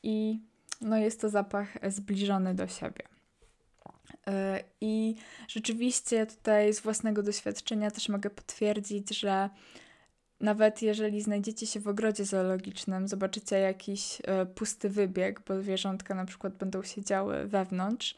i 0.03 0.41
no 0.81 0.97
jest 0.97 1.21
to 1.21 1.29
zapach 1.29 1.69
zbliżony 1.89 2.55
do 2.55 2.67
siebie. 2.67 3.03
I 4.81 5.15
rzeczywiście 5.49 6.27
tutaj 6.27 6.75
z 6.75 6.81
własnego 6.81 7.23
doświadczenia 7.23 7.91
też 7.91 8.09
mogę 8.09 8.31
potwierdzić, 8.31 9.19
że 9.19 9.51
nawet 10.41 10.83
jeżeli 10.83 11.23
znajdziecie 11.23 11.67
się 11.67 11.81
w 11.81 11.89
ogrodzie 11.89 12.25
zoologicznym, 12.25 13.09
zobaczycie 13.09 13.59
jakiś 13.59 14.23
pusty 14.55 14.89
wybieg, 14.91 15.41
bo 15.49 15.63
zwierzątka 15.63 16.15
na 16.15 16.25
przykład 16.25 16.55
będą 16.55 16.83
siedziały 16.83 17.47
wewnątrz, 17.47 18.17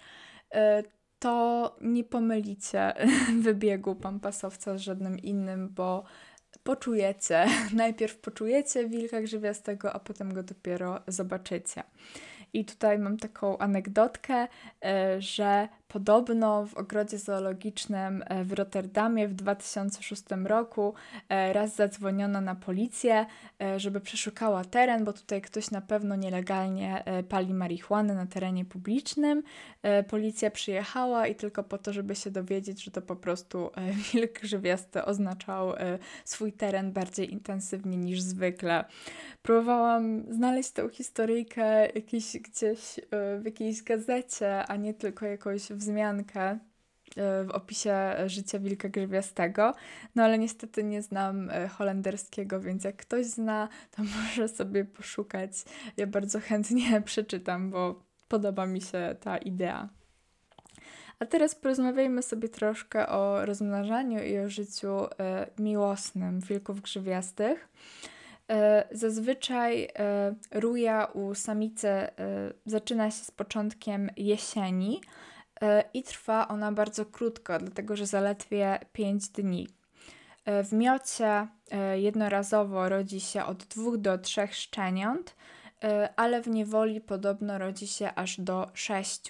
to 1.18 1.76
nie 1.80 2.04
pomylicie 2.04 2.92
wybiegu 3.42 3.94
pampasowca 3.94 4.78
z 4.78 4.80
żadnym 4.80 5.18
innym, 5.18 5.68
bo 5.68 6.04
poczujecie, 6.62 7.46
najpierw 7.74 8.18
poczujecie 8.18 8.88
wilka 8.88 9.20
grzywiastego, 9.20 9.92
a 9.92 9.98
potem 9.98 10.34
go 10.34 10.42
dopiero 10.42 11.00
zobaczycie. 11.06 11.82
I 12.52 12.64
tutaj 12.64 12.98
mam 12.98 13.16
taką 13.16 13.58
anegdotkę, 13.58 14.48
e, 14.84 15.20
że 15.20 15.68
podobno 15.96 16.66
w 16.66 16.74
ogrodzie 16.74 17.18
zoologicznym 17.18 18.24
e, 18.26 18.44
w 18.44 18.52
Rotterdamie 18.52 19.28
w 19.28 19.34
2006 19.34 20.22
roku 20.44 20.94
e, 21.28 21.52
raz 21.52 21.76
zadzwoniono 21.76 22.40
na 22.40 22.54
policję, 22.54 23.26
żeby 23.76 24.00
przeszukała 24.00 24.64
teren, 24.64 25.04
bo 25.04 25.12
tutaj 25.12 25.42
ktoś 25.42 25.70
na 25.70 25.80
pewno 25.80 26.16
nielegalnie 26.16 27.04
pali 27.28 27.54
marihuanę 27.54 28.14
na 28.14 28.26
terenie 28.26 28.64
publicznym. 28.64 29.42
Policja 30.08 30.50
przyjechała 30.50 31.26
i 31.26 31.34
tylko 31.34 31.62
po 31.62 31.78
to, 31.78 31.92
żeby 31.92 32.14
się 32.14 32.30
dowiedzieć, 32.30 32.84
że 32.84 32.90
to 32.90 33.02
po 33.02 33.16
prostu 33.16 33.70
wilk 34.12 34.40
grzywiasty 34.40 35.04
oznaczał 35.04 35.72
swój 36.24 36.52
teren 36.52 36.92
bardziej 36.92 37.32
intensywnie 37.32 37.96
niż 37.96 38.20
zwykle. 38.20 38.84
Próbowałam 39.42 40.24
znaleźć 40.30 40.70
tę 40.70 40.88
historyjkę 40.92 41.86
jakiś, 41.86 42.36
gdzieś 42.36 43.00
w 43.40 43.44
jakiejś 43.44 43.82
gazecie, 43.82 44.66
a 44.66 44.76
nie 44.76 44.94
tylko 44.94 45.26
jakąś 45.26 45.70
wzmiankę 45.86 46.42
e, 46.42 46.58
w 47.44 47.50
opisie 47.50 47.94
życia 48.26 48.58
wilka 48.58 48.88
grzywiastego, 48.88 49.74
no 50.14 50.22
ale 50.22 50.38
niestety 50.38 50.84
nie 50.84 51.02
znam 51.02 51.50
e, 51.50 51.68
holenderskiego, 51.68 52.60
więc 52.60 52.84
jak 52.84 52.96
ktoś 52.96 53.26
zna, 53.26 53.68
to 53.90 54.02
może 54.16 54.48
sobie 54.48 54.84
poszukać. 54.84 55.50
Ja 55.96 56.06
bardzo 56.06 56.40
chętnie 56.40 57.00
przeczytam, 57.10 57.70
bo 57.70 58.02
podoba 58.28 58.66
mi 58.66 58.80
się 58.80 59.16
ta 59.20 59.38
idea. 59.38 59.88
A 61.18 61.26
teraz 61.26 61.54
porozmawiajmy 61.54 62.22
sobie 62.22 62.48
troszkę 62.48 63.08
o 63.08 63.46
rozmnażaniu 63.46 64.24
i 64.24 64.38
o 64.38 64.48
życiu 64.48 64.88
e, 64.88 65.46
miłosnym 65.58 66.40
wilków 66.40 66.80
grzywiastych. 66.80 67.68
Zazwyczaj 68.90 69.88
ruja 70.52 71.04
u 71.04 71.34
samicy 71.34 71.88
zaczyna 72.66 73.10
się 73.10 73.24
z 73.24 73.30
początkiem 73.30 74.10
jesieni, 74.16 75.00
i 75.94 76.02
trwa 76.02 76.48
ona 76.48 76.72
bardzo 76.72 77.06
krótko, 77.06 77.58
dlatego 77.58 77.96
że 77.96 78.06
zaledwie 78.06 78.78
5 78.92 79.28
dni. 79.28 79.68
E, 80.46 80.64
w 80.64 80.72
miocie 80.72 81.48
e, 81.70 82.00
jednorazowo 82.00 82.88
rodzi 82.88 83.20
się 83.20 83.44
od 83.44 83.64
2 83.64 83.96
do 83.96 84.18
3 84.18 84.48
szczeniąt, 84.50 85.36
ale 86.16 86.42
w 86.42 86.48
niewoli 86.48 87.00
podobno 87.00 87.58
rodzi 87.58 87.86
się 87.86 88.14
aż 88.14 88.40
do 88.40 88.70
6. 88.74 89.28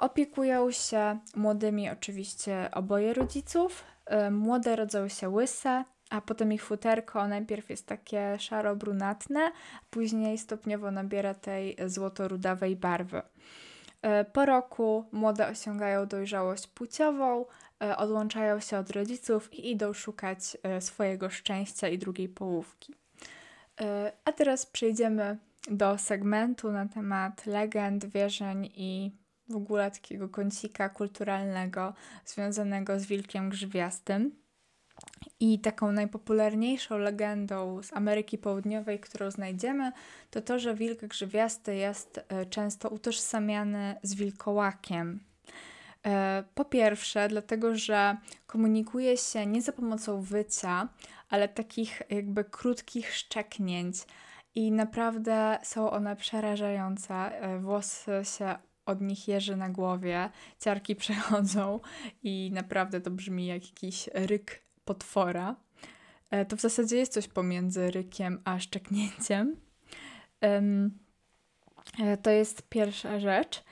Opiekują 0.00 0.70
się 0.70 1.18
młodymi 1.36 1.90
oczywiście 1.90 2.68
oboje 2.72 3.14
rodziców. 3.14 3.84
Młode 4.30 4.76
rodzą 4.76 5.08
się 5.08 5.28
łyse, 5.28 5.84
a 6.10 6.20
potem 6.20 6.52
ich 6.52 6.64
futerko 6.64 7.28
najpierw 7.28 7.70
jest 7.70 7.86
takie 7.86 8.38
szaro-brunatne, 8.38 9.50
później 9.90 10.38
stopniowo 10.38 10.90
nabiera 10.90 11.34
tej 11.34 11.76
złoto-rudawej 11.86 12.76
barwy. 12.76 13.22
E, 14.06 14.24
po 14.24 14.46
roku 14.46 15.04
młode 15.12 15.48
osiągają 15.48 16.06
dojrzałość 16.06 16.66
płciową, 16.66 17.44
e, 17.82 17.96
odłączają 17.96 18.60
się 18.60 18.78
od 18.78 18.90
rodziców 18.90 19.54
i 19.54 19.70
idą 19.70 19.92
szukać 19.92 20.56
e, 20.62 20.80
swojego 20.80 21.30
szczęścia 21.30 21.88
i 21.88 21.98
drugiej 21.98 22.28
połówki. 22.28 22.94
A 24.24 24.32
teraz 24.32 24.66
przejdziemy 24.66 25.38
do 25.70 25.98
segmentu 25.98 26.72
na 26.72 26.88
temat 26.88 27.46
legend, 27.46 28.04
wierzeń 28.04 28.70
i 28.74 29.10
w 29.48 29.56
ogóle 29.56 29.90
takiego 29.90 30.28
kącika 30.28 30.88
kulturalnego 30.88 31.94
związanego 32.24 33.00
z 33.00 33.06
wilkiem 33.06 33.50
grzywiastym. 33.50 34.45
I 35.40 35.58
taką 35.58 35.92
najpopularniejszą 35.92 36.98
legendą 36.98 37.82
z 37.82 37.92
Ameryki 37.92 38.38
Południowej, 38.38 39.00
którą 39.00 39.30
znajdziemy, 39.30 39.92
to 40.30 40.40
to, 40.40 40.58
że 40.58 40.74
wilk 40.74 41.00
grzywiasty 41.00 41.74
jest 41.74 42.20
e, 42.28 42.46
często 42.46 42.88
utożsamiany 42.88 43.94
z 44.02 44.14
wilkołakiem. 44.14 45.20
E, 46.06 46.44
po 46.54 46.64
pierwsze, 46.64 47.28
dlatego 47.28 47.76
że 47.76 48.16
komunikuje 48.46 49.16
się 49.16 49.46
nie 49.46 49.62
za 49.62 49.72
pomocą 49.72 50.20
wycia, 50.20 50.88
ale 51.28 51.48
takich 51.48 52.02
jakby 52.10 52.44
krótkich 52.44 53.14
szczeknięć. 53.14 53.96
I 54.54 54.72
naprawdę 54.72 55.58
są 55.62 55.90
one 55.90 56.16
przerażające. 56.16 57.14
E, 57.14 57.58
włosy 57.58 58.10
się 58.36 58.56
od 58.86 59.00
nich 59.00 59.28
jeży 59.28 59.56
na 59.56 59.70
głowie, 59.70 60.30
ciarki 60.60 60.96
przechodzą 61.04 61.80
i 62.22 62.50
naprawdę 62.54 63.00
to 63.00 63.10
brzmi 63.10 63.46
jak 63.46 63.64
jakiś 63.66 64.08
ryk 64.14 64.65
potwora. 64.86 65.56
E, 66.30 66.44
to 66.44 66.56
w 66.56 66.60
zasadzie 66.60 66.96
jest 66.96 67.12
coś 67.12 67.28
pomiędzy 67.28 67.90
rykiem 67.90 68.40
a 68.44 68.58
szczeknięciem. 68.58 69.56
E, 71.98 72.16
to 72.22 72.30
jest 72.30 72.62
pierwsza 72.62 73.20
rzecz. 73.20 73.64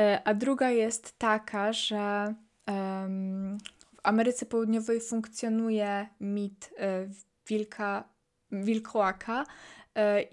E, 0.00 0.22
a 0.24 0.34
druga 0.34 0.70
jest 0.70 1.18
taka, 1.18 1.72
że 1.72 2.34
w 3.94 3.98
Ameryce 4.02 4.46
Południowej 4.46 5.00
funkcjonuje 5.00 6.08
mit 6.20 6.74
wilka, 7.48 8.04
wilkołaka. 8.52 9.44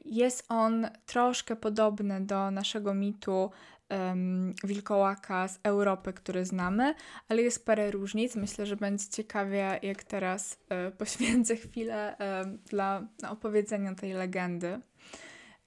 Jest 0.05 0.45
on 0.49 0.87
troszkę 1.05 1.55
podobny 1.55 2.21
do 2.21 2.51
naszego 2.51 2.93
mitu 2.93 3.51
um, 3.89 4.53
wilkołaka 4.63 5.47
z 5.47 5.59
Europy, 5.63 6.13
który 6.13 6.45
znamy, 6.45 6.95
ale 7.27 7.41
jest 7.41 7.65
parę 7.65 7.91
różnic. 7.91 8.35
Myślę, 8.35 8.65
że 8.65 8.75
będzie 8.75 9.05
ciekawie, 9.09 9.79
jak 9.81 10.03
teraz 10.03 10.59
e, 10.69 10.91
poświęcę 10.99 11.55
chwilę 11.55 12.17
e, 12.17 12.45
dla 12.45 13.07
opowiedzenia 13.29 13.95
tej 13.95 14.13
legendy. 14.13 14.79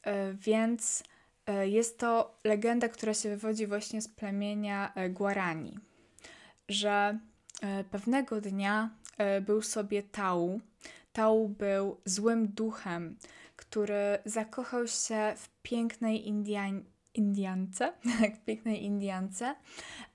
E, 0.03 0.35
więc 0.35 1.03
jest 1.63 1.99
to 1.99 2.39
legenda, 2.45 2.89
która 2.89 3.15
się 3.15 3.29
wywodzi 3.29 3.67
właśnie 3.67 4.03
z 4.03 4.09
plemienia 4.09 4.93
Guarani, 5.11 5.79
że 6.69 7.19
pewnego 7.91 8.41
dnia 8.41 8.91
był 9.47 9.63
sobie 9.63 10.03
Tau. 10.03 10.61
Tau 11.13 11.49
był 11.49 12.01
złym 12.05 12.49
duchem, 12.49 13.17
który 13.57 14.19
zakochał 14.25 14.87
się 14.87 15.35
w 15.37 15.49
pięknej 15.63 16.29
Indian 16.29 16.85
Indiance, 17.15 17.93
pięknej 18.47 18.85
Indiance, 18.85 19.55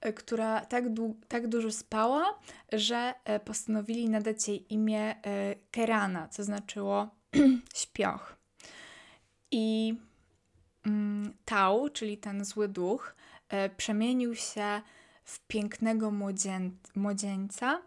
e, 0.02 0.14
która 0.14 0.66
tak, 0.66 0.84
tak 1.28 1.48
dużo 1.48 1.72
spała, 1.72 2.40
że 2.72 3.14
e, 3.24 3.40
postanowili 3.40 4.10
nadać 4.10 4.48
jej 4.48 4.74
imię 4.74 5.16
e, 5.26 5.56
Kerana, 5.72 6.28
co 6.28 6.44
znaczyło 6.44 7.10
śpioch. 7.76 8.38
I 9.52 9.96
mm, 10.86 11.34
Tau, 11.46 11.90
czyli 11.90 12.18
ten 12.18 12.46
zły 12.46 12.68
duch, 12.68 13.16
przemienił 13.78 14.36
się 14.36 14.82
w 15.24 15.40
pięknego 15.48 16.12
młodzieńca, 16.96 17.82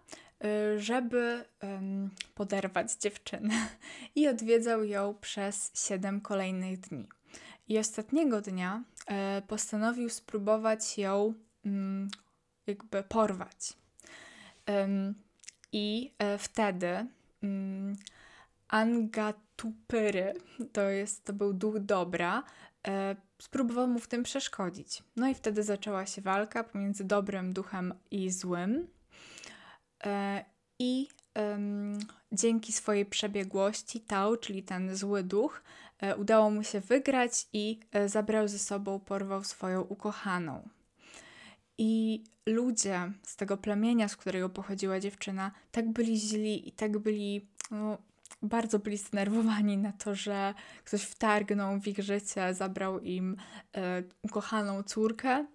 żeby 0.77 1.45
um, 1.63 2.11
poderwać 2.35 2.95
dziewczynę 2.95 3.55
i 4.17 4.29
odwiedzał 4.29 4.85
ją 4.85 5.15
przez 5.21 5.71
siedem 5.75 6.21
kolejnych 6.21 6.81
dni. 6.81 7.09
I 7.71 7.79
ostatniego 7.79 8.41
dnia 8.41 8.83
e, 9.07 9.43
postanowił 9.49 10.09
spróbować 10.09 10.99
ją 10.99 11.35
mm, 11.65 12.11
jakby 12.67 13.03
porwać. 13.03 13.73
I 15.73 16.13
e, 16.19 16.39
wtedy 16.39 17.07
mm, 17.43 17.97
Angatupyry, 18.69 20.35
to, 20.73 20.81
jest, 20.81 21.25
to 21.25 21.33
był 21.33 21.53
duch 21.53 21.79
dobra, 21.79 22.43
e, 22.89 23.17
spróbował 23.39 23.89
mu 23.89 23.99
w 23.99 24.09
tym 24.09 24.23
przeszkodzić. 24.23 25.03
No 25.17 25.29
i 25.29 25.35
wtedy 25.35 25.63
zaczęła 25.63 26.07
się 26.07 26.23
walka 26.23 26.65
pomiędzy 26.65 27.05
dobrym 27.05 27.53
duchem 27.53 27.95
i 28.11 28.31
złym. 28.31 28.87
I 30.79 31.09
dzięki 32.33 32.73
swojej 32.73 33.07
przebiegłości 33.07 34.01
Tau, 34.01 34.37
czyli 34.37 34.63
ten 34.63 34.97
zły 34.97 35.23
duch, 35.23 35.63
udało 36.17 36.51
mu 36.51 36.65
się 36.65 36.81
wygrać 36.81 37.47
i 37.53 37.81
e, 37.93 38.09
zabrał 38.09 38.49
ze 38.49 38.59
sobą, 38.59 39.01
porwał 39.01 39.45
swoją 39.45 39.81
ukochaną. 39.81 40.69
I 41.79 42.25
ludzie 42.47 43.13
z 43.23 43.37
tego 43.37 43.57
plemienia, 43.57 44.09
z 44.09 44.17
którego 44.17 44.49
pochodziła 44.49 45.01
dziewczyna, 45.01 45.51
tak 45.71 45.93
byli 45.93 46.17
źli 46.17 46.69
i 46.69 46.73
tak 46.73 46.99
byli, 46.99 47.49
no, 47.71 47.99
bardzo 48.43 48.79
byli 48.79 48.97
zdenerwowani 48.97 49.77
na 49.79 49.93
to, 49.93 50.15
że 50.15 50.55
ktoś 50.85 51.03
wtargnął 51.03 51.81
w 51.81 51.87
ich 51.87 51.99
życie, 51.99 52.55
zabrał 52.55 53.01
im 53.01 53.37
e, 53.77 54.03
ukochaną 54.23 54.83
córkę. 54.83 55.47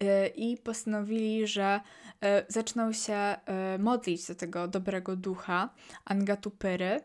E, 0.00 0.26
I 0.26 0.56
postanowili, 0.56 1.46
że 1.46 1.80
e, 2.24 2.44
zaczną 2.48 2.92
się 2.92 3.14
e, 3.14 3.38
modlić 3.78 4.26
do 4.26 4.34
tego 4.34 4.68
dobrego 4.68 5.16
ducha, 5.16 5.70
Angatupyry, 6.04 7.00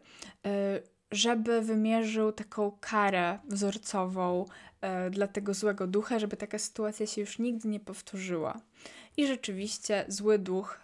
żeby 1.11 1.61
wymierzył 1.61 2.31
taką 2.31 2.71
karę 2.79 3.39
wzorcową 3.47 4.45
e, 4.81 5.09
dla 5.09 5.27
tego 5.27 5.53
złego 5.53 5.87
ducha, 5.87 6.19
żeby 6.19 6.37
taka 6.37 6.59
sytuacja 6.59 7.07
się 7.07 7.21
już 7.21 7.39
nigdy 7.39 7.67
nie 7.67 7.79
powtórzyła. 7.79 8.61
I 9.17 9.27
rzeczywiście 9.27 10.05
zły 10.07 10.39
duch 10.39 10.81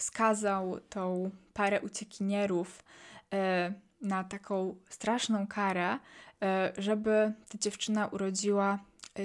skazał 0.00 0.80
tą 0.80 1.30
parę 1.52 1.80
uciekinierów 1.80 2.84
e, 3.32 3.72
na 4.00 4.24
taką 4.24 4.76
straszną 4.88 5.46
karę, 5.46 5.98
e, 6.42 6.72
żeby 6.78 7.32
ta 7.48 7.58
dziewczyna 7.58 8.06
urodziła 8.06 8.78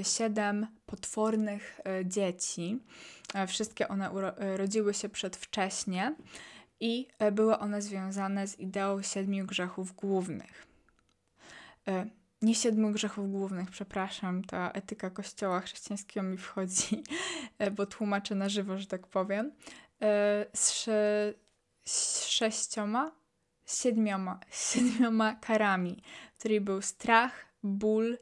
siedem 0.04 0.68
potwornych 0.86 1.80
dzieci. 2.06 2.80
Wszystkie 3.48 3.88
one 3.88 4.12
urodziły 4.56 4.94
się 4.94 5.10
przedwcześnie 5.10 6.16
i 6.80 7.08
e, 7.20 7.32
były 7.32 7.60
one 7.60 7.82
związane 7.82 8.48
z 8.48 8.60
ideą 8.60 9.02
siedmiu 9.02 9.46
grzechów 9.46 9.96
głównych. 9.96 10.68
E, 11.88 12.06
nie 12.42 12.56
siedmiu 12.56 12.92
grzechów 12.92 13.32
głównych, 13.32 13.72
przepraszam, 13.72 14.44
ta 14.44 14.72
etyka 14.72 15.10
kościoła 15.10 15.60
chrześcijańskiego 15.60 16.24
mi 16.24 16.38
wchodzi, 16.38 17.04
e, 17.60 17.72
bo 17.72 17.86
tłumaczę 17.86 18.36
na 18.36 18.50
żywo, 18.50 18.78
że 18.78 18.88
tak 18.88 19.08
powiem. 19.08 19.52
Z 20.54 22.26
sześcioma, 22.28 23.12
siedmioma, 23.66 24.40
siedmioma 24.72 25.36
karami, 25.36 26.04
której 26.40 26.62
był 26.62 26.82
strach, 26.82 27.46
ból, 27.64 28.18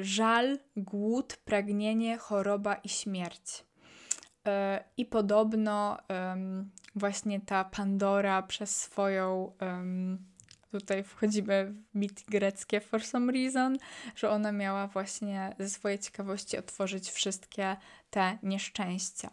żal, 0.00 0.58
głód, 0.76 1.36
pragnienie, 1.44 2.18
choroba 2.18 2.74
i 2.74 2.88
śmierć. 2.88 3.64
I 4.96 5.06
podobno 5.06 5.98
właśnie 6.96 7.40
ta 7.40 7.64
Pandora 7.64 8.42
przez 8.42 8.76
swoją. 8.76 9.52
Um, 9.60 10.18
tutaj 10.70 11.04
wchodzimy 11.04 11.72
w 11.72 11.94
mit 11.94 12.24
greckie 12.28 12.80
for 12.80 13.04
some 13.04 13.32
reason, 13.32 13.78
że 14.16 14.30
ona 14.30 14.52
miała 14.52 14.86
właśnie 14.86 15.54
ze 15.58 15.70
swojej 15.70 15.98
ciekawości 15.98 16.58
otworzyć 16.58 17.10
wszystkie 17.10 17.76
te 18.10 18.38
nieszczęścia. 18.42 19.30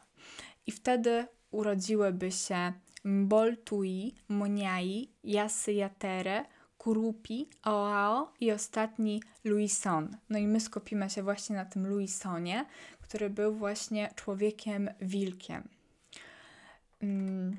I 0.68 0.72
wtedy 0.72 1.28
urodziłyby 1.52 2.32
się 2.32 2.74
Mboltui, 3.04 4.16
Moniai, 4.28 5.10
Jasyjatere, 5.24 6.46
Kurupi, 6.78 7.50
Oao 7.64 8.34
i 8.40 8.52
ostatni 8.52 9.22
Luison. 9.44 10.18
No 10.30 10.38
i 10.38 10.48
my 10.48 10.60
skupimy 10.60 11.10
się 11.10 11.24
właśnie 11.24 11.56
na 11.56 11.66
tym 11.66 11.88
Luisonie, 11.88 12.66
który 13.02 13.30
był 13.30 13.56
właśnie 13.56 14.10
człowiekiem 14.16 14.90
wilkiem. 15.02 15.68
Mm, 17.04 17.58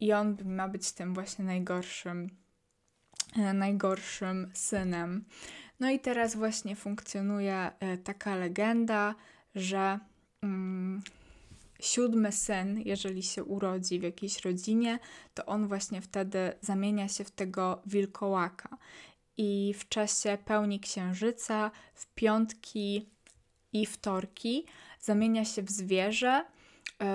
I 0.00 0.12
on 0.12 0.36
ma 0.44 0.68
być 0.68 0.92
tym 0.92 1.14
właśnie 1.14 1.44
najgorszym, 1.44 2.30
e, 3.36 3.52
najgorszym 3.52 4.50
synem. 4.54 5.24
No 5.80 5.90
i 5.90 6.00
teraz 6.00 6.36
właśnie 6.36 6.76
funkcjonuje 6.76 7.70
e, 7.80 7.98
taka 7.98 8.36
legenda, 8.36 9.14
że 9.54 9.98
mm, 10.42 11.02
siódmy 11.80 12.32
syn, 12.32 12.80
jeżeli 12.84 13.22
się 13.22 13.44
urodzi 13.44 14.00
w 14.00 14.02
jakiejś 14.02 14.44
rodzinie, 14.44 14.98
to 15.34 15.46
on 15.46 15.68
właśnie 15.68 16.00
wtedy 16.00 16.52
zamienia 16.60 17.08
się 17.08 17.24
w 17.24 17.30
tego 17.30 17.82
wilkołaka. 17.86 18.78
I 19.36 19.74
w 19.78 19.88
czasie 19.88 20.38
pełni 20.44 20.80
księżyca, 20.80 21.70
w 21.94 22.06
piątki 22.14 23.08
i 23.72 23.86
wtorki 23.86 24.66
zamienia 25.00 25.44
się 25.44 25.62
w 25.62 25.70
zwierzę, 25.70 26.44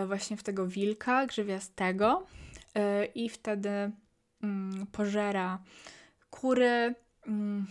właśnie 0.07 0.37
w 0.37 0.43
tego 0.43 0.67
wilka 0.67 1.25
grzywiastego 1.25 2.25
e, 2.75 3.05
i 3.05 3.29
wtedy 3.29 3.91
mm, 4.43 4.87
pożera 4.91 5.63
kury, 6.29 6.95
mm, 7.27 7.67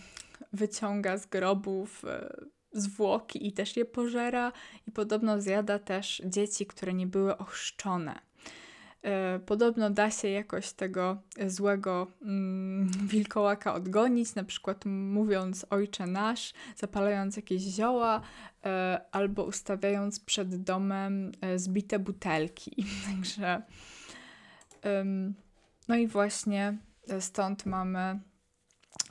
wyciąga 0.53 1.17
z 1.17 1.25
grobów 1.25 2.05
e, 2.05 2.35
zwłoki 2.71 3.47
i 3.47 3.51
też 3.51 3.77
je 3.77 3.85
pożera 3.85 4.51
i 4.87 4.91
podobno 4.91 5.41
zjada 5.41 5.79
też 5.79 6.21
dzieci, 6.25 6.65
które 6.65 6.93
nie 6.93 7.07
były 7.07 7.37
ochrzczone. 7.37 8.26
E, 9.03 9.39
podobno 9.39 9.89
da 9.89 10.11
się 10.11 10.27
jakoś 10.27 10.71
tego 10.71 11.21
złego 11.47 12.07
mm, 12.21 12.91
wilkołaka 13.13 13.73
odgonić, 13.73 14.35
na 14.35 14.43
przykład 14.43 14.85
mówiąc 14.85 15.65
Ojcze 15.69 16.07
Nasz, 16.07 16.53
zapalając 16.75 17.35
jakieś 17.35 17.61
zioła 17.61 18.21
e, 18.65 19.01
albo 19.11 19.43
ustawiając 19.43 20.19
przed 20.19 20.63
domem 20.63 21.31
e, 21.41 21.59
zbite 21.59 21.99
butelki. 21.99 22.85
Także 23.07 23.61
no 25.87 25.95
i 25.95 26.07
właśnie 26.07 26.77
stąd 27.19 27.65
mamy 27.65 28.19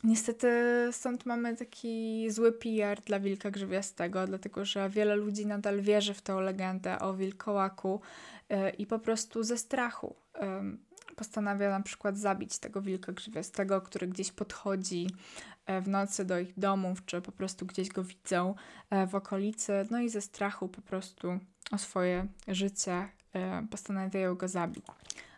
Niestety 0.05 0.49
stąd 0.93 1.27
mamy 1.27 1.57
taki 1.57 2.27
zły 2.31 2.53
PR 2.53 3.01
dla 3.01 3.21
wilka 3.21 3.51
grzywiastego, 3.51 4.27
dlatego 4.27 4.65
że 4.65 4.91
wiele 4.91 5.17
ludzi 5.17 5.47
nadal 5.47 5.81
wierzy 5.81 6.15
w 6.15 6.23
tę 6.23 6.35
legendę 6.35 6.99
o 6.99 7.15
wilkołaku 7.15 8.01
yy, 8.49 8.71
i 8.71 8.87
po 8.87 8.99
prostu 8.99 9.43
ze 9.43 9.59
strachu 9.59 10.17
postanawia 11.17 11.71
na 11.71 11.81
przykład 11.81 12.19
zabić 12.19 12.59
tego 12.59 12.83
wilka 12.83 13.13
grzywiastego, 13.13 13.81
który 13.81 14.09
gdzieś 14.09 14.33
podchodzi 14.33 15.07
yy, 15.69 15.81
w 15.81 15.89
nocy 15.89 16.25
do 16.25 16.39
ich 16.39 16.59
domów, 16.59 17.05
czy 17.05 17.21
po 17.21 17.33
prostu 17.33 17.67
gdzieś 17.67 17.89
go 17.89 18.05
widzą 18.05 18.55
w 19.09 19.15
okolicy, 19.15 19.73
no 19.91 20.01
i 20.01 20.09
ze 20.09 20.21
strachu 20.21 20.69
po 20.69 20.83
prostu 20.83 21.39
o 21.73 21.79
swoje 21.79 22.27
życie 22.49 23.09
postanawiają 23.71 24.35
go 24.35 24.49
zabić. 24.49 24.85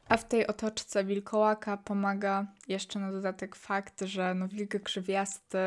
A 0.09 0.17
w 0.17 0.29
tej 0.29 0.47
otoczce 0.47 1.05
wilkołaka 1.05 1.77
pomaga 1.77 2.47
jeszcze 2.69 2.99
na 2.99 3.13
dodatek 3.13 3.57
fakt, 3.57 4.01
że 4.01 4.35
no 4.35 4.49
wilk 4.49 4.83
krzywiasty 4.83 5.59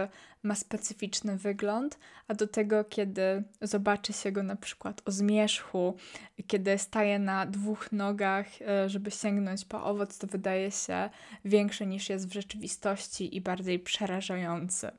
ma 0.43 0.55
specyficzny 0.55 1.37
wygląd, 1.37 1.99
a 2.27 2.33
do 2.33 2.47
tego, 2.47 2.83
kiedy 2.83 3.43
zobaczy 3.61 4.13
się 4.13 4.31
go 4.31 4.43
na 4.43 4.55
przykład 4.55 5.01
o 5.05 5.11
zmierzchu, 5.11 5.97
kiedy 6.47 6.77
staje 6.77 7.19
na 7.19 7.45
dwóch 7.45 7.91
nogach, 7.91 8.45
e, 8.61 8.89
żeby 8.89 9.11
sięgnąć 9.11 9.65
po 9.65 9.83
owoc, 9.83 10.17
to 10.17 10.27
wydaje 10.27 10.71
się 10.71 11.09
większy 11.45 11.85
niż 11.85 12.09
jest 12.09 12.27
w 12.27 12.33
rzeczywistości 12.33 13.35
i 13.35 13.41
bardziej 13.41 13.79
przerażający. 13.79 14.91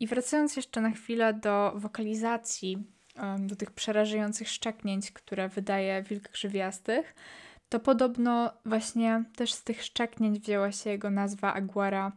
I 0.00 0.06
wracając 0.06 0.56
jeszcze 0.56 0.80
na 0.80 0.90
chwilę 0.90 1.34
do 1.34 1.72
wokalizacji, 1.76 2.86
do 3.38 3.56
tych 3.56 3.70
przerażających 3.70 4.48
szczeknięć, 4.48 5.10
które 5.10 5.48
wydaje 5.48 6.02
wilk 6.02 6.28
krzywiastych, 6.28 7.14
to 7.72 7.80
podobno 7.80 8.52
właśnie 8.66 9.24
też 9.36 9.52
z 9.52 9.64
tych 9.64 9.82
szczeknięć 9.82 10.38
wzięła 10.40 10.72
się 10.72 10.90
jego 10.90 11.10
nazwa 11.10 11.54
Aguara 11.54 12.12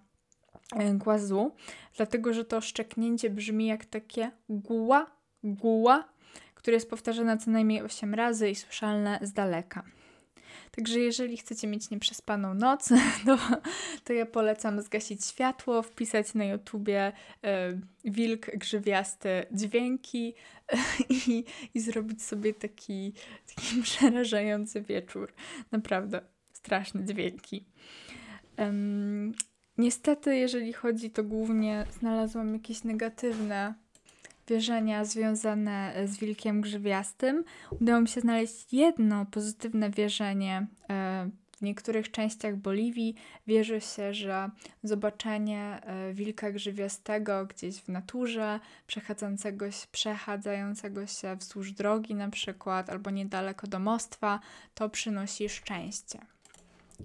e, 0.76 0.94
Guazu, 0.94 1.52
dlatego 1.98 2.34
że 2.34 2.46
to 2.46 2.62
szczeknięcie 2.62 3.30
brzmi 3.30 3.65
jak 3.65 3.86
takie 3.86 4.32
guła, 4.50 5.06
guła, 5.44 6.04
które 6.56 6.76
jest 6.76 6.89
powtarzane 6.89 7.38
co 7.38 7.52
najmniej 7.52 7.82
8 7.82 8.13
razy 8.13 8.50
i 8.50 8.56
słyszalne 8.56 9.20
z 9.22 9.34
daleka. 9.34 9.84
Także 10.76 11.00
jeżeli 11.00 11.38
chcecie 11.38 11.68
mieć 11.68 11.90
nieprzespaną 11.90 12.54
noc, 12.54 12.90
to, 13.26 13.38
to 14.04 14.14
ja 14.14 14.26
polecam 14.26 14.82
zgasić 14.82 15.26
światło, 15.26 15.82
wpisać 15.82 16.34
na 16.34 16.46
YouTubie 16.46 17.12
e, 17.44 17.80
wilk 18.06 18.46
grzywiasty 18.58 19.46
dźwięki 19.52 20.34
i, 21.28 21.44
i 21.74 21.80
zrobić 21.80 22.24
sobie 22.24 22.54
taki, 22.54 23.14
taki 23.56 23.82
przerażający 23.84 24.82
wieczór. 24.82 25.34
Naprawdę 25.72 26.22
straszne 26.54 27.06
dźwięki. 27.06 27.66
Niestety, 29.78 30.38
jeżeli 30.38 30.74
chodzi, 30.74 31.10
to 31.12 31.24
głównie 31.24 31.86
znalazłam 32.00 32.54
jakieś 32.54 32.84
negatywne 32.84 33.74
wierzenia 34.47 35.05
związane 35.05 35.93
e, 35.95 36.08
z 36.08 36.17
wilkiem 36.17 36.62
grzywiastym. 36.62 37.43
Udało 37.81 38.01
mi 38.01 38.08
się 38.08 38.21
znaleźć 38.21 38.73
jedno 38.73 39.25
pozytywne 39.25 39.89
wierzenie. 39.89 40.67
E, 40.89 41.29
w 41.58 41.62
niektórych 41.62 42.12
częściach 42.12 42.55
Boliwii 42.55 43.15
wierzy 43.47 43.81
się, 43.81 44.13
że 44.13 44.49
zobaczenie 44.84 45.79
e, 45.84 46.13
wilka 46.13 46.51
grzywiastego 46.51 47.45
gdzieś 47.45 47.75
w 47.75 47.89
naturze, 47.89 48.60
przechadzającego 48.88 49.71
się, 49.71 49.88
przechadzającego 49.91 51.08
się 51.08 51.36
wzdłuż 51.36 51.71
drogi 51.71 52.15
na 52.15 52.29
przykład, 52.29 52.89
albo 52.89 53.10
niedaleko 53.10 53.67
domostwa, 53.67 54.39
to 54.73 54.89
przynosi 54.89 55.49
szczęście. 55.49 56.35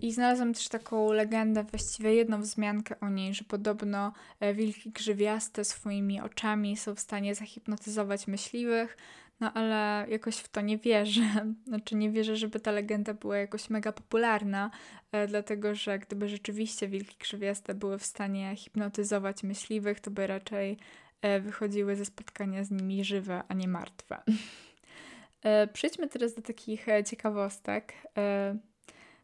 I 0.03 0.13
znalazłam 0.13 0.55
też 0.55 0.69
taką 0.69 1.13
legendę, 1.13 1.65
właściwie 1.65 2.15
jedną 2.15 2.41
wzmiankę 2.41 3.01
o 3.01 3.09
niej, 3.09 3.35
że 3.35 3.45
podobno 3.45 4.13
e, 4.41 4.55
wilki 4.55 4.91
grzywiaste 4.91 5.65
swoimi 5.65 6.21
oczami 6.21 6.77
są 6.77 6.95
w 6.95 7.01
stanie 7.01 7.35
zahipnotyzować 7.35 8.27
myśliwych, 8.27 8.97
no 9.41 9.53
ale 9.53 10.07
jakoś 10.11 10.37
w 10.37 10.49
to 10.49 10.61
nie 10.61 10.79
wierzę. 10.79 11.23
Znaczy 11.67 11.97
nie 11.97 12.11
wierzę, 12.11 12.37
żeby 12.37 12.61
ta 12.61 12.71
legenda 12.71 13.15
była 13.15 13.37
jakoś 13.37 13.71
mega 13.71 13.93
popularna, 13.93 14.71
e, 15.13 15.27
dlatego 15.27 15.75
że 15.75 15.99
gdyby 15.99 16.29
rzeczywiście 16.29 16.89
wilki 16.89 17.17
grzywiaste 17.21 17.75
były 17.75 17.99
w 17.99 18.05
stanie 18.05 18.57
hipnotyzować 18.57 19.43
myśliwych, 19.43 20.01
to 20.01 20.11
by 20.11 20.27
raczej 20.27 20.79
e, 21.23 21.41
wychodziły 21.41 21.97
ze 21.97 22.05
spotkania 22.05 22.65
z 22.65 22.71
nimi 22.71 23.05
żywe, 23.05 23.43
a 23.49 23.55
nie 23.55 23.69
martwe. 23.69 24.23
Przejdźmy 25.73 26.09
teraz 26.09 26.35
do 26.35 26.43
takich 26.43 26.87
ciekawostek. 27.07 27.93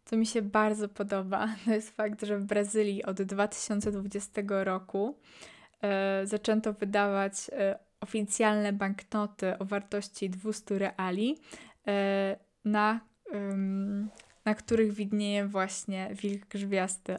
Co 0.07 0.16
mi 0.16 0.27
się 0.27 0.42
bardzo 0.42 0.88
podoba, 0.88 1.49
to 1.64 1.71
jest 1.71 1.90
fakt, 1.90 2.25
że 2.25 2.38
w 2.38 2.45
Brazylii 2.45 3.05
od 3.05 3.23
2020 3.23 4.42
roku 4.49 5.19
e, 5.83 6.27
zaczęto 6.27 6.73
wydawać 6.73 7.33
e, 7.53 7.79
oficjalne 8.01 8.73
banknoty 8.73 9.59
o 9.59 9.64
wartości 9.64 10.31
200 10.31 10.79
reali, 10.79 11.38
e, 11.87 12.37
na, 12.64 13.01
na 14.45 14.55
których 14.55 14.92
widnieje 14.92 15.47
właśnie 15.47 16.11
wilk 16.12 16.47
grzwiasty. 16.47 17.19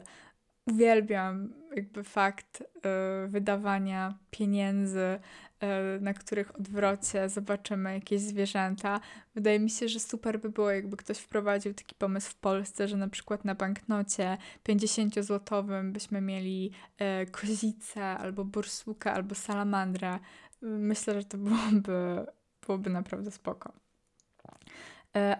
Uwielbiam 0.70 1.52
jakby 1.76 2.04
fakt 2.04 2.62
wydawania 3.28 4.18
pieniędzy 4.30 5.18
E, 5.60 5.98
na 6.00 6.14
których 6.14 6.56
odwrocie 6.56 7.28
zobaczymy 7.28 7.94
jakieś 7.94 8.20
zwierzęta. 8.20 9.00
Wydaje 9.34 9.60
mi 9.60 9.70
się, 9.70 9.88
że 9.88 10.00
super 10.00 10.40
by 10.40 10.50
było, 10.50 10.70
jakby 10.70 10.96
ktoś 10.96 11.18
wprowadził 11.18 11.74
taki 11.74 11.94
pomysł 11.94 12.30
w 12.30 12.34
Polsce, 12.34 12.88
że 12.88 12.96
na 12.96 13.08
przykład 13.08 13.44
na 13.44 13.54
banknocie 13.54 14.38
50-złotowym 14.68 15.92
byśmy 15.92 16.20
mieli 16.20 16.72
e, 16.98 17.26
kozicę, 17.26 18.04
albo 18.04 18.44
borsuka, 18.44 19.12
albo 19.12 19.34
salamandrę. 19.34 20.18
Myślę, 20.62 21.20
że 21.20 21.24
to 21.24 21.38
byłoby, 21.38 22.26
byłoby 22.66 22.90
naprawdę 22.90 23.30
spoko. 23.30 23.72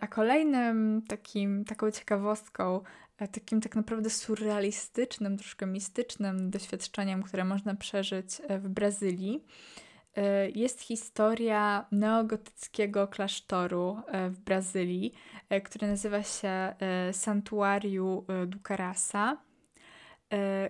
A 0.01 0.07
kolejnym 0.07 1.03
takim, 1.09 1.65
taką 1.65 1.91
ciekawostką, 1.91 2.81
takim 3.27 3.61
tak 3.61 3.77
naprawdę 3.77 4.11
surrealistycznym, 4.11 5.37
troszkę 5.39 5.67
mistycznym 5.67 6.51
doświadczeniem, 6.51 7.23
które 7.23 7.45
można 7.45 7.75
przeżyć 7.75 8.43
w 8.49 8.69
Brazylii, 8.69 9.45
E, 10.19 10.51
jest 10.51 10.81
historia 10.81 11.87
neogotyckiego 11.93 13.09
klasztoru 13.09 14.01
e, 14.07 14.31
w 14.31 14.41
Brazylii, 14.41 15.13
e, 15.49 15.61
który 15.61 15.87
nazywa 15.87 16.23
się 16.23 16.75
Santuário 17.13 18.25
do 18.47 18.59
Carasa, 18.69 19.37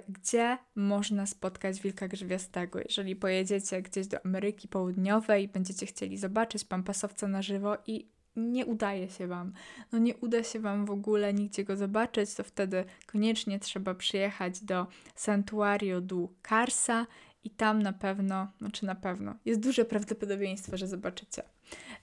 gdzie 0.09 0.59
można 0.75 1.27
spotkać 1.27 1.81
wilka 1.81 2.09
grzywiastego. 2.09 2.79
Jeżeli 2.81 3.17
pojedziecie 3.17 3.83
gdzieś 3.83 4.07
do 4.07 4.27
Ameryki 4.27 4.69
Południowej 4.69 5.49
będziecie 5.49 5.87
chcieli 5.87 6.17
zobaczyć 6.17 6.65
pampasowca 6.65 7.29
na 7.29 7.43
żywo 7.43 7.77
i 7.87 8.09
nie 8.39 8.67
udaje 8.67 9.11
się 9.11 9.27
Wam, 9.27 9.53
no 9.93 9.99
nie 9.99 10.17
uda 10.17 10.43
się 10.43 10.61
Wam 10.61 10.87
w 10.87 10.91
ogóle 10.91 11.35
nigdzie 11.35 11.65
go 11.65 11.77
zobaczyć, 11.77 12.35
to 12.35 12.45
wtedy 12.45 12.85
koniecznie 13.07 13.61
trzeba 13.61 13.95
przyjechać 13.95 14.65
do 14.65 14.87
Santuario 15.15 16.01
do 16.01 16.29
Carsa 16.49 17.07
i 17.45 17.51
tam 17.51 17.83
na 17.83 17.93
pewno, 17.93 18.49
znaczy 18.59 18.87
na 18.87 18.95
pewno, 18.95 19.35
jest 19.45 19.61
duże 19.61 19.85
prawdopodobieństwo, 19.85 20.77
że 20.77 20.89
zobaczycie. 20.89 21.43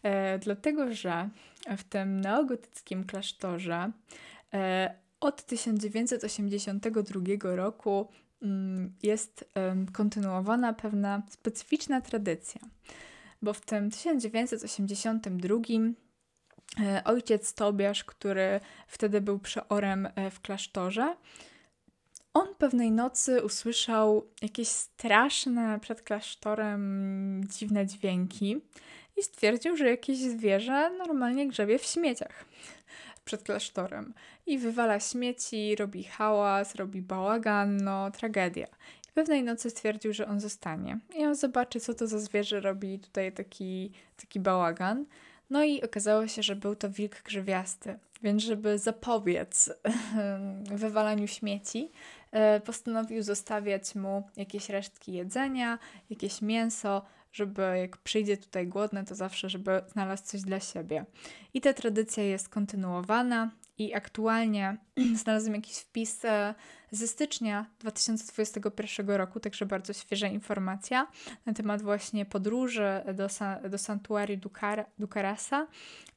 E, 0.03 0.39
dlatego, 0.39 0.93
że 0.93 1.29
w 1.77 1.83
tym 1.83 2.21
neogotyckim 2.21 3.03
klasztorze 3.03 3.91
e, 4.53 4.95
od 5.19 5.45
1982 5.45 7.55
roku 7.55 8.07
mm, 8.41 8.93
jest 9.03 9.53
kontynuowana 9.93 10.73
pewna 10.73 11.23
specyficzna 11.29 12.01
tradycja, 12.01 12.61
bo 13.41 13.53
w 13.53 13.61
tym 13.61 13.91
1982 13.91 15.57
ojciec 17.05 17.53
Tobiasz, 17.53 18.03
który 18.03 18.59
wtedy 18.87 19.21
był 19.21 19.39
przeorem 19.39 20.07
w 20.31 20.41
klasztorze, 20.41 21.15
on 22.35 22.47
pewnej 22.57 22.91
nocy 22.91 23.43
usłyszał 23.43 24.25
jakieś 24.41 24.67
straszne 24.67 25.79
przed 25.79 26.01
klasztorem 26.01 27.41
dziwne 27.47 27.85
dźwięki 27.85 28.61
i 29.17 29.23
stwierdził, 29.23 29.77
że 29.77 29.89
jakieś 29.89 30.17
zwierzę 30.17 30.89
normalnie 30.97 31.47
grzebie 31.47 31.79
w 31.79 31.85
śmieciach 31.85 32.45
przed 33.25 33.43
klasztorem 33.43 34.13
i 34.45 34.57
wywala 34.57 34.99
śmieci, 34.99 35.75
robi 35.75 36.03
hałas, 36.03 36.75
robi 36.75 37.01
bałagan, 37.01 37.77
no 37.77 38.11
tragedia. 38.11 38.67
I 39.09 39.11
pewnej 39.13 39.43
nocy 39.43 39.69
stwierdził, 39.69 40.13
że 40.13 40.27
on 40.27 40.39
zostanie 40.39 40.99
i 41.17 41.25
on 41.25 41.35
zobaczy, 41.35 41.79
co 41.79 41.93
to 41.93 42.07
za 42.07 42.19
zwierzę 42.19 42.59
robi 42.59 42.99
tutaj 42.99 43.31
taki, 43.31 43.91
taki 44.17 44.39
bałagan. 44.39 45.05
No 45.49 45.63
i 45.63 45.81
okazało 45.83 46.27
się, 46.27 46.43
że 46.43 46.55
był 46.55 46.75
to 46.75 46.89
wilk 46.89 47.23
grzywiasty. 47.23 47.99
Więc 48.23 48.43
żeby 48.43 48.79
zapobiec 48.79 49.69
wywalaniu 50.71 51.27
śmieci, 51.27 51.91
e, 52.31 52.59
postanowił 52.59 53.23
zostawiać 53.23 53.95
mu 53.95 54.23
jakieś 54.37 54.69
resztki 54.69 55.13
jedzenia, 55.13 55.79
jakieś 56.09 56.41
mięso, 56.41 57.01
żeby 57.31 57.61
jak 57.61 57.97
przyjdzie 57.97 58.37
tutaj 58.37 58.67
głodny, 58.67 59.05
to 59.05 59.15
zawsze, 59.15 59.49
żeby 59.49 59.81
znalazł 59.91 60.23
coś 60.23 60.41
dla 60.41 60.59
siebie. 60.59 61.05
I 61.53 61.61
ta 61.61 61.73
tradycja 61.73 62.23
jest 62.23 62.49
kontynuowana 62.49 63.51
i 63.77 63.93
aktualnie 63.93 64.77
znalazłem 65.23 65.55
jakiś 65.55 65.77
wpis 65.77 66.25
e, 66.25 66.55
ze 66.91 67.07
stycznia 67.07 67.65
2021 67.79 69.09
roku, 69.09 69.39
także 69.39 69.65
bardzo 69.65 69.93
świeża 69.93 70.27
informacja 70.27 71.07
na 71.45 71.53
temat 71.53 71.81
właśnie 71.81 72.25
podróży 72.25 73.01
do, 73.13 73.27
do 73.69 73.77
Santuarium 73.77 74.41
Ducarasa 74.99 75.67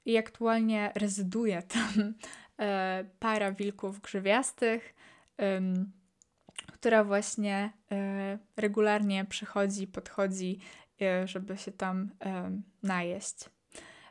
i 0.04 0.16
aktualnie 0.16 0.92
rezyduje 0.94 1.62
tam 1.62 2.14
e, 2.58 3.04
para 3.18 3.52
wilków 3.52 4.00
grzywiastych, 4.00 4.94
która 6.72 7.04
właśnie 7.04 7.72
e, 7.92 8.38
regularnie 8.56 9.24
przychodzi, 9.24 9.86
podchodzi 9.86 10.60
żeby 11.24 11.58
się 11.58 11.72
tam 11.72 12.10
najeść. 12.82 13.57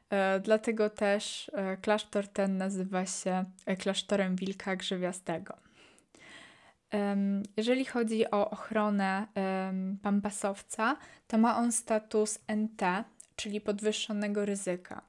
E, 0.09 0.39
dlatego 0.39 0.89
też 0.89 1.51
klasztor 1.81 2.27
ten 2.27 2.57
nazywa 2.57 3.05
się 3.05 3.45
klasztorem 3.79 4.35
Wilka 4.35 4.75
Grzywiastego. 4.75 5.57
Jeżeli 7.57 7.85
chodzi 7.85 8.31
o 8.31 8.49
ochronę 8.49 9.27
pampasowca, 10.01 10.97
to 11.27 11.37
ma 11.37 11.57
on 11.57 11.71
status 11.71 12.39
NT, 12.55 13.03
czyli 13.35 13.61
podwyższonego 13.61 14.45
ryzyka. 14.45 15.01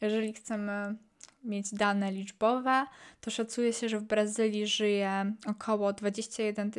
Jeżeli 0.00 0.32
chcemy 0.32 0.96
mieć 1.44 1.74
dane 1.74 2.12
liczbowe, 2.12 2.86
to 3.20 3.30
szacuje 3.30 3.72
się, 3.72 3.88
że 3.88 3.98
w 3.98 4.02
Brazylii 4.02 4.66
żyje 4.66 5.32
około 5.46 5.92
21 5.92 6.70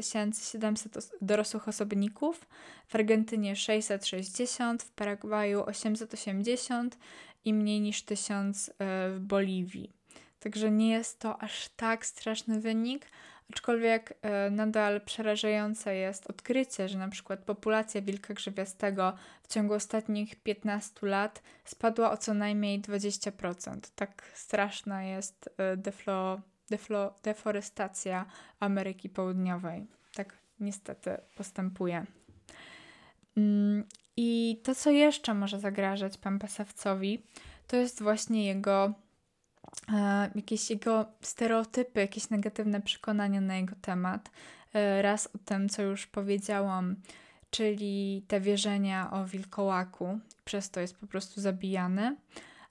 700 0.52 1.12
dorosłych 1.22 1.68
osobników, 1.68 2.48
w 2.88 2.96
Argentynie 2.96 3.56
660, 3.56 4.84
w 4.84 4.92
Paragwaju 4.92 5.64
880 5.64 6.98
i 7.48 7.54
mniej 7.54 7.82
niż 7.82 8.04
1000 8.04 8.70
e, 8.70 8.74
w 9.10 9.20
Boliwii. 9.20 9.94
Także 10.40 10.72
nie 10.72 10.90
jest 10.90 11.20
to 11.20 11.42
aż 11.42 11.70
tak 11.70 12.06
straszny 12.06 12.62
wynik, 12.62 13.06
aczkolwiek 13.50 14.14
e, 14.22 14.50
nadal 14.50 15.02
przerażające 15.02 15.96
jest 15.96 16.30
odkrycie, 16.30 16.90
że 16.90 16.98
na 16.98 17.10
przykład 17.10 17.40
populacja 17.40 18.02
wilka 18.02 18.34
grzywiastego 18.34 19.14
w 19.44 19.48
ciągu 19.48 19.74
ostatnich 19.74 20.36
15 20.36 21.08
lat 21.08 21.44
spadła 21.66 22.12
o 22.12 22.18
co 22.18 22.34
najmniej 22.34 22.82
20%. 22.82 23.80
Tak 23.96 24.32
straszna 24.34 25.04
jest 25.04 25.50
e, 25.58 25.78
deflo, 25.78 26.42
deflo, 26.70 27.14
deforestacja 27.24 28.26
Ameryki 28.60 29.10
Południowej. 29.10 29.88
Tak 30.16 30.38
niestety 30.60 31.18
postępuje. 31.36 32.06
I 34.18 34.60
to, 34.64 34.76
co 34.76 34.92
jeszcze 34.92 35.34
może 35.34 35.60
zagrażać 35.60 36.18
Pampasawcowi, 36.18 37.24
to 37.68 37.76
jest 37.76 38.02
właśnie 38.04 38.46
jego 38.46 38.94
e, 39.94 40.32
jakieś 40.36 40.70
jego 40.70 41.06
stereotypy, 41.22 42.00
jakieś 42.00 42.30
negatywne 42.30 42.82
przekonania 42.82 43.42
na 43.42 43.56
jego 43.56 43.76
temat. 43.82 44.32
E, 44.74 45.02
raz 45.02 45.28
o 45.36 45.38
tym, 45.46 45.70
co 45.70 45.82
już 45.82 46.08
powiedziałam, 46.08 46.96
czyli 47.50 48.26
te 48.28 48.40
wierzenia 48.42 49.12
o 49.12 49.26
wilkołaku, 49.26 50.20
przez 50.46 50.70
to 50.70 50.80
jest 50.80 50.98
po 50.98 51.08
prostu 51.08 51.42
zabijany, 51.42 52.16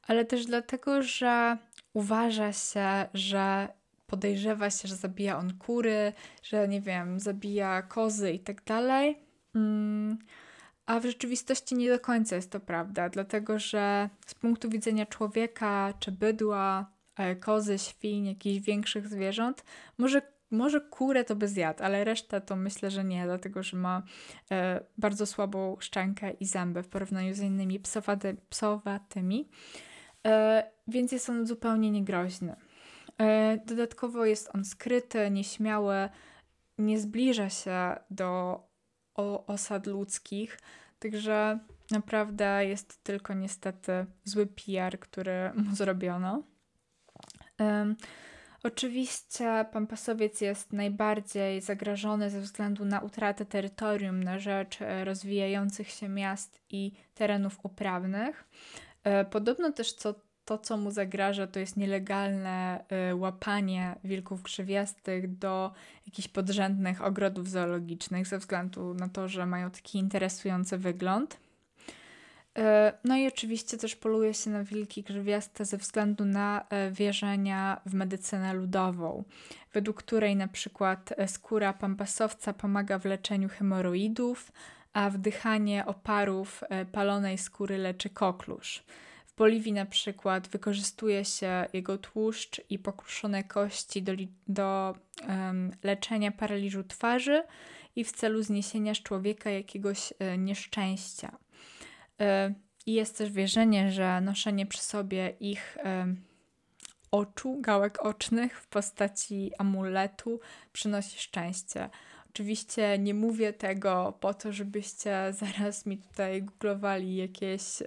ale 0.07 0.25
też 0.25 0.47
dlatego, 0.47 1.03
że 1.03 1.57
uważa 1.93 2.53
się, 2.53 3.07
że 3.15 3.69
podejrzewa 4.07 4.71
się, 4.71 4.89
że 4.89 4.97
zabija 4.97 5.39
on 5.39 5.55
kury, 5.55 6.13
że 6.43 6.69
nie 6.69 6.81
wiem, 6.81 7.21
zabija 7.21 7.83
kozy 7.83 8.33
i 8.33 8.39
tak 8.39 8.65
dalej. 8.65 9.19
Mm, 9.55 10.19
a 10.87 11.01
w 11.01 11.05
rzeczywistości 11.05 11.75
nie 11.75 11.91
do 11.91 12.01
końca 12.01 12.37
jest 12.37 12.51
to 12.51 12.61
prawda, 12.61 13.09
dlatego 13.09 13.59
że 13.59 14.11
z 14.27 14.35
punktu 14.35 14.69
widzenia 14.69 15.07
człowieka 15.07 15.95
czy 16.01 16.13
bydła, 16.13 16.91
e, 17.17 17.37
kozy, 17.37 17.79
świń, 17.79 18.27
jakichś 18.27 18.67
większych 18.67 19.09
zwierząt, 19.09 19.65
może, 19.99 20.23
może 20.51 20.81
kurę 20.81 21.25
to 21.25 21.37
by 21.37 21.49
zjadł, 21.49 21.85
ale 21.85 22.05
resztę 22.05 22.41
to 22.41 22.57
myślę, 22.57 22.91
że 22.91 23.05
nie, 23.05 23.25
dlatego 23.25 23.63
że 23.63 23.77
ma 23.77 24.03
e, 24.51 24.85
bardzo 24.99 25.27
słabą 25.27 25.77
szczękę 25.81 26.31
i 26.31 26.47
zęby 26.47 26.83
w 26.83 26.89
porównaniu 26.89 27.35
z 27.35 27.41
innymi 27.41 27.81
psowaty, 27.81 28.37
psowatymi, 28.49 29.49
e, 30.27 30.71
więc 30.89 31.13
jest 31.13 31.31
on 31.31 31.47
zupełnie 31.47 31.91
niegroźny. 31.91 32.57
E, 33.19 33.59
dodatkowo 33.67 34.25
jest 34.25 34.55
on 34.55 34.65
skryty, 34.65 35.31
nieśmiały, 35.31 36.09
nie 36.79 36.99
zbliża 37.01 37.51
się 37.51 37.97
do 38.11 38.61
o 39.17 39.47
osad 39.47 39.87
ludzkich. 39.87 40.59
Także 40.99 41.59
naprawdę 41.91 42.67
jest 42.67 43.05
tylko 43.05 43.35
niestety 43.35 44.07
zły 44.25 44.47
PR, 44.47 44.99
który 44.99 45.53
mu 45.55 45.75
zrobiono. 45.77 46.43
Um, 47.59 47.97
oczywiście 48.63 49.67
Pampasowiec 49.73 50.41
jest 50.41 50.73
najbardziej 50.73 51.61
zagrożony 51.61 52.31
ze 52.31 52.41
względu 52.41 52.85
na 52.85 53.01
utratę 53.01 53.47
terytorium 53.47 54.23
na 54.23 54.39
rzecz 54.39 54.83
e, 54.83 55.05
rozwijających 55.05 55.91
się 55.91 56.09
miast 56.09 56.61
i 56.71 56.93
terenów 57.15 57.59
uprawnych. 57.63 58.49
E, 59.05 59.25
podobno 59.25 59.73
też 59.73 59.93
co 59.93 60.15
to, 60.47 60.59
co 60.59 60.77
mu 60.77 60.91
zagraża, 60.91 61.47
to 61.47 61.59
jest 61.61 61.77
nielegalne 61.77 62.85
y, 63.11 63.15
łapanie 63.15 63.97
wilków 64.05 64.43
krzywiastych 64.43 65.39
do 65.39 65.73
jakichś 66.07 66.29
podrzędnych 66.29 67.05
ogrodów 67.05 67.51
zoologicznych 67.51 68.27
ze 68.27 68.39
względu 68.39 68.95
na 68.95 69.09
to, 69.09 69.29
że 69.29 69.47
mają 69.47 69.71
taki 69.71 69.99
interesujący 69.99 70.79
wygląd. 70.79 71.37
Y, 72.59 72.63
no 73.05 73.17
i 73.17 73.27
oczywiście 73.27 73.77
też 73.79 73.97
poluje 73.97 74.35
się 74.35 74.51
na 74.51 74.65
wilki 74.65 75.05
krzywiaste 75.05 75.65
ze 75.65 75.77
względu 75.77 76.25
na 76.25 76.67
y, 76.89 76.93
wierzenia 76.93 77.81
w 77.87 77.95
medycynę 77.95 78.55
ludową, 78.55 79.25
według 79.73 79.97
której 79.97 80.37
na 80.37 80.49
przykład 80.49 81.15
skóra 81.27 81.73
pampasowca 81.73 82.53
pomaga 82.53 82.99
w 82.99 83.05
leczeniu 83.05 83.49
hemoroidów, 83.49 84.53
a 84.93 85.11
wdychanie 85.11 85.87
oparów 85.87 86.65
palonej 86.93 87.39
skóry 87.39 87.79
leczy 87.79 88.11
koklusz. 88.11 88.85
Boliwii 89.37 89.73
na 89.73 89.87
przykład 89.87 90.49
wykorzystuje 90.49 91.25
się 91.25 91.67
jego 91.73 91.99
tłuszcz 91.99 92.61
i 92.71 92.79
pokruszone 92.79 93.45
kości 93.45 94.03
do, 94.03 94.13
do 94.49 94.95
um, 95.29 95.71
leczenia 95.83 96.33
paraliżu 96.33 96.85
twarzy 96.85 97.43
i 97.97 98.05
w 98.05 98.13
celu 98.13 98.43
zniesienia 98.43 98.95
z 98.95 98.99
człowieka 98.99 99.51
jakiegoś 99.51 100.13
e, 100.19 100.39
nieszczęścia. 100.39 101.39
E, 102.21 102.55
I 102.87 102.93
jest 102.93 103.19
też 103.19 103.31
wierzenie, 103.31 103.93
że 103.93 104.21
noszenie 104.21 104.67
przy 104.67 104.83
sobie 104.83 105.37
ich 105.41 105.77
e, 105.85 106.07
oczu, 107.11 107.61
gałek 107.61 108.03
ocznych 108.03 108.61
w 108.61 108.69
postaci 108.69 109.51
amuletu 109.59 110.41
przynosi 110.73 111.19
szczęście. 111.19 111.91
Oczywiście 112.37 112.99
nie 112.99 113.15
mówię 113.15 113.53
tego 113.53 114.19
po 114.21 114.35
to, 114.35 114.53
żebyście 114.53 115.27
zaraz 115.41 115.87
mi 115.87 115.99
tutaj 115.99 116.43
googlowali 116.43 117.17
jakieś 117.17 117.83
y, 117.83 117.87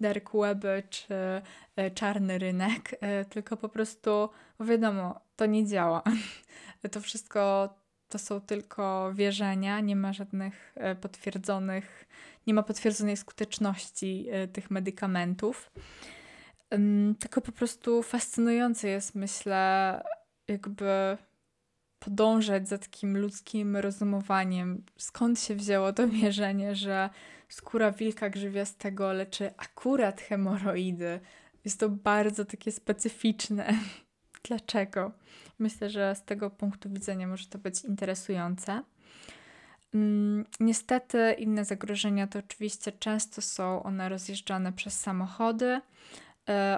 dark 0.00 0.30
weby 0.34 0.82
czy 0.90 1.14
y, 1.78 1.90
czarny 1.90 2.38
rynek, 2.38 2.92
y, 2.92 3.24
tylko 3.24 3.56
po 3.56 3.68
prostu, 3.68 4.28
bo 4.58 4.64
wiadomo, 4.64 5.20
to 5.36 5.46
nie 5.46 5.66
działa. 5.66 6.02
to 6.92 7.00
wszystko 7.00 7.74
to 8.08 8.18
są 8.18 8.40
tylko 8.40 9.12
wierzenia, 9.14 9.80
nie 9.80 9.96
ma 9.96 10.12
żadnych 10.12 10.74
potwierdzonych, 11.00 12.08
nie 12.46 12.54
ma 12.54 12.62
potwierdzonej 12.62 13.16
skuteczności 13.16 14.26
tych 14.52 14.70
medykamentów. 14.70 15.70
Tylko 17.20 17.40
po 17.40 17.52
prostu 17.52 18.02
fascynujące 18.02 18.88
jest, 18.88 19.14
myślę, 19.14 20.02
jakby 20.48 21.18
podążać 22.00 22.68
za 22.68 22.78
takim 22.78 23.16
ludzkim 23.18 23.76
rozumowaniem. 23.76 24.82
Skąd 24.96 25.40
się 25.40 25.54
wzięło 25.54 25.92
to 25.92 26.08
wierzenie, 26.22 26.74
że 26.74 27.10
skóra 27.48 27.92
wilka 27.92 28.30
grzywiastego 28.30 29.12
leczy 29.12 29.50
akurat 29.56 30.20
hemoroidy? 30.20 31.20
jest 31.64 31.80
to 31.80 31.88
bardzo 31.88 32.44
takie 32.44 32.72
specyficzne. 32.72 33.74
Dlaczego? 34.48 35.12
Myślę, 35.58 35.90
że 35.90 36.14
z 36.14 36.24
tego 36.24 36.50
punktu 36.50 36.90
widzenia 36.90 37.26
może 37.26 37.46
to 37.46 37.58
być 37.58 37.84
interesujące. 37.84 38.82
Mm, 39.94 40.44
niestety 40.60 41.32
inne 41.38 41.64
zagrożenia 41.64 42.26
to 42.26 42.38
oczywiście 42.38 42.92
często 42.92 43.42
są 43.42 43.82
one 43.82 44.08
rozjeżdżane 44.08 44.72
przez 44.72 45.00
samochody 45.00 45.80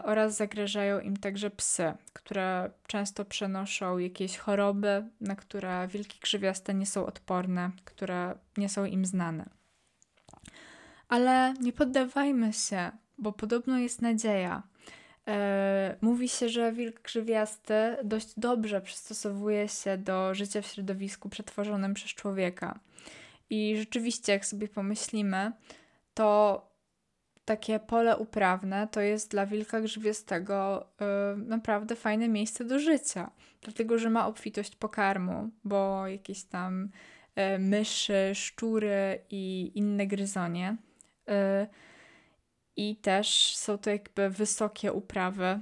oraz 0.04 0.36
zagrażają 0.36 1.00
im 1.00 1.16
także 1.16 1.50
psy, 1.50 1.92
które 2.12 2.70
często 2.86 3.24
przenoszą 3.24 3.98
jakieś 3.98 4.36
choroby, 4.36 5.04
na 5.20 5.36
które 5.36 5.88
wilki 5.88 6.18
grzywiaste 6.20 6.74
nie 6.74 6.86
są 6.86 7.06
odporne, 7.06 7.70
które 7.84 8.34
nie 8.56 8.68
są 8.68 8.84
im 8.84 9.04
znane. 9.04 9.48
Ale 11.08 11.54
nie 11.60 11.72
poddawajmy 11.72 12.52
się, 12.52 12.90
bo 13.18 13.32
podobno 13.32 13.78
jest 13.78 14.02
nadzieja. 14.02 14.62
E, 15.28 15.96
mówi 16.00 16.28
się, 16.28 16.48
że 16.48 16.72
wilk 16.72 17.02
grzywiasty 17.02 17.96
dość 18.04 18.28
dobrze 18.36 18.80
przystosowuje 18.80 19.68
się 19.68 19.98
do 19.98 20.34
życia 20.34 20.62
w 20.62 20.66
środowisku 20.66 21.28
przetworzonym 21.28 21.94
przez 21.94 22.10
człowieka. 22.10 22.80
I 23.50 23.76
rzeczywiście, 23.76 24.32
jak 24.32 24.46
sobie 24.46 24.68
pomyślimy, 24.68 25.52
to 26.14 26.71
takie 27.44 27.80
pole 27.80 28.16
uprawne 28.16 28.88
to 28.88 29.00
jest 29.00 29.30
dla 29.30 29.46
wilka 29.46 29.80
grzywiastego 29.80 30.86
y, 31.34 31.36
naprawdę 31.36 31.96
fajne 31.96 32.28
miejsce 32.28 32.64
do 32.64 32.78
życia, 32.78 33.30
dlatego 33.60 33.98
że 33.98 34.10
ma 34.10 34.26
obfitość 34.26 34.76
pokarmu, 34.76 35.50
bo 35.64 36.06
jakieś 36.08 36.44
tam 36.44 36.88
y, 37.54 37.58
myszy, 37.58 38.30
szczury 38.34 39.24
i 39.30 39.72
inne 39.74 40.06
gryzonie. 40.06 40.76
Y, 41.28 41.66
I 42.76 42.96
też 42.96 43.56
są 43.56 43.78
to 43.78 43.90
jakby 43.90 44.30
wysokie 44.30 44.92
uprawy, 44.92 45.60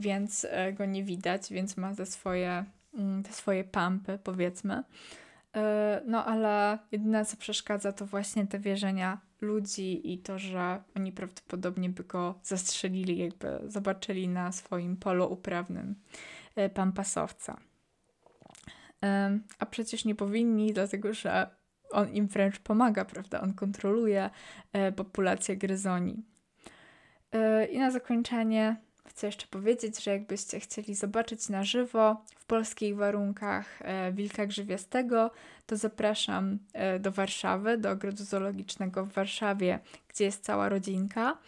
więc 0.00 0.46
go 0.72 0.84
nie 0.84 1.04
widać, 1.04 1.52
więc 1.52 1.76
ma 1.76 1.94
te 1.94 2.06
swoje, 2.06 2.64
mm, 2.94 3.22
te 3.22 3.32
swoje 3.32 3.64
pampy, 3.64 4.18
powiedzmy. 4.24 4.82
No 6.06 6.24
ale 6.24 6.78
jedyne 6.92 7.24
co 7.24 7.36
przeszkadza 7.36 7.92
to 7.92 8.06
właśnie 8.06 8.46
te 8.46 8.58
wierzenia 8.58 9.20
ludzi 9.42 10.12
i 10.12 10.18
to, 10.18 10.38
że 10.38 10.82
oni 10.96 11.12
prawdopodobnie 11.12 11.90
by 11.90 12.04
go 12.04 12.38
zastrzelili, 12.42 13.18
jakby 13.18 13.60
zobaczyli 13.66 14.28
na 14.28 14.52
swoim 14.52 14.96
polu 14.96 15.32
uprawnym 15.32 15.94
e, 16.56 16.68
pampasowca. 16.70 17.60
E, 19.04 19.38
a 19.58 19.66
przecież 19.66 20.04
nie 20.04 20.14
powinni, 20.14 20.72
dlatego 20.72 21.14
że 21.14 21.46
on 21.90 22.12
im 22.12 22.26
wręcz 22.26 22.58
pomaga, 22.58 23.04
prawda? 23.04 23.40
On 23.40 23.54
kontroluje 23.54 24.30
populację 24.96 25.56
gryzoni. 25.56 26.24
I 27.70 27.78
na 27.78 27.90
zakończenie 27.90 28.76
chcę 29.12 29.26
jeszcze 29.26 29.46
powiedzieć, 29.46 30.04
że 30.04 30.10
jakbyście 30.10 30.60
chcieli 30.60 30.94
zobaczyć 30.94 31.48
na 31.48 31.64
żywo 31.64 32.24
w 32.36 32.44
polskich 32.44 32.96
warunkach 32.96 33.82
e, 33.82 34.12
wilka 34.12 34.46
grzywiastego, 34.46 35.30
to 35.66 35.76
zapraszam 35.76 36.58
e, 36.72 36.98
do 36.98 37.12
Warszawy, 37.12 37.78
do 37.78 37.90
ogrodu 37.90 38.24
zoologicznego 38.24 39.04
w 39.04 39.12
Warszawie, 39.12 39.78
gdzie 40.08 40.24
jest 40.24 40.44
cała 40.44 40.68
rodzinka. 40.68 41.38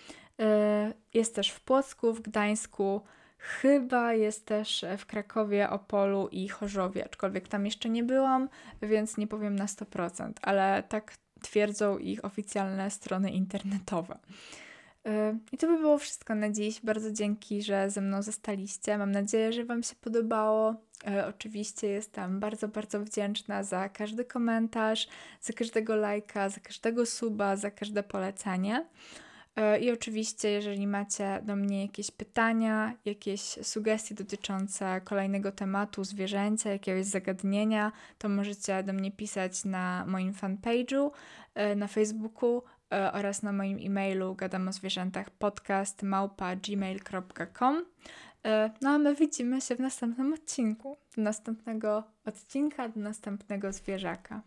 E, 0.40 0.92
jest 1.14 1.34
też 1.34 1.50
w 1.50 1.60
Płocku, 1.60 2.12
w 2.12 2.20
Gdańsku, 2.20 3.00
chyba 3.38 4.14
jest 4.14 4.46
też 4.46 4.84
w 4.98 5.06
Krakowie, 5.06 5.70
Opolu 5.70 6.28
i 6.28 6.48
Chorzowie, 6.48 7.04
aczkolwiek 7.04 7.48
tam 7.48 7.64
jeszcze 7.64 7.88
nie 7.88 8.04
byłam, 8.04 8.48
więc 8.82 9.16
nie 9.16 9.26
powiem 9.26 9.56
na 9.56 9.66
100%, 9.66 10.32
ale 10.42 10.82
tak 10.88 11.14
twierdzą 11.42 11.98
ich 11.98 12.24
oficjalne 12.24 12.90
strony 12.90 13.30
internetowe. 13.30 14.18
I 15.52 15.58
to 15.58 15.66
by 15.66 15.78
było 15.78 15.98
wszystko 15.98 16.34
na 16.34 16.50
dziś. 16.50 16.80
Bardzo 16.80 17.12
dzięki, 17.12 17.62
że 17.62 17.90
ze 17.90 18.00
mną 18.00 18.22
zostaliście. 18.22 18.98
Mam 18.98 19.12
nadzieję, 19.12 19.52
że 19.52 19.64
Wam 19.64 19.82
się 19.82 19.94
podobało. 20.00 20.74
E, 21.06 21.26
oczywiście 21.26 21.86
jestem 21.86 22.40
bardzo, 22.40 22.68
bardzo 22.68 23.00
wdzięczna 23.00 23.62
za 23.62 23.88
każdy 23.88 24.24
komentarz, 24.24 25.08
za 25.40 25.52
każdego 25.52 25.96
lajka, 25.96 26.48
za 26.48 26.60
każdego 26.60 27.06
suba, 27.06 27.56
za 27.56 27.70
każde 27.70 28.02
polecenie. 28.02 28.86
E, 29.56 29.78
I 29.78 29.92
oczywiście, 29.92 30.50
jeżeli 30.50 30.86
macie 30.86 31.40
do 31.42 31.56
mnie 31.56 31.82
jakieś 31.82 32.10
pytania, 32.10 32.94
jakieś 33.04 33.40
sugestie 33.40 34.14
dotyczące 34.14 35.00
kolejnego 35.04 35.52
tematu 35.52 36.04
zwierzęcia, 36.04 36.72
jakiegoś 36.72 37.04
zagadnienia, 37.06 37.92
to 38.18 38.28
możecie 38.28 38.82
do 38.82 38.92
mnie 38.92 39.12
pisać 39.12 39.64
na 39.64 40.04
moim 40.06 40.32
fanpage'u 40.32 41.10
na 41.76 41.86
Facebooku 41.86 42.62
oraz 43.12 43.42
na 43.42 43.52
moim 43.52 43.78
e-mailu 43.78 44.34
gadam 44.34 44.68
o 44.68 44.72
zwierzętach 44.72 45.30
podcast 45.30 46.02
gmail.com. 46.62 47.84
E, 48.44 48.70
no 48.80 48.90
a 48.90 48.98
my 48.98 49.14
widzimy 49.14 49.60
się 49.60 49.76
w 49.76 49.80
następnym 49.80 50.32
odcinku. 50.32 50.96
Do 51.16 51.22
następnego 51.22 52.04
odcinka, 52.24 52.88
do 52.88 53.00
następnego 53.00 53.72
zwierzaka. 53.72 54.42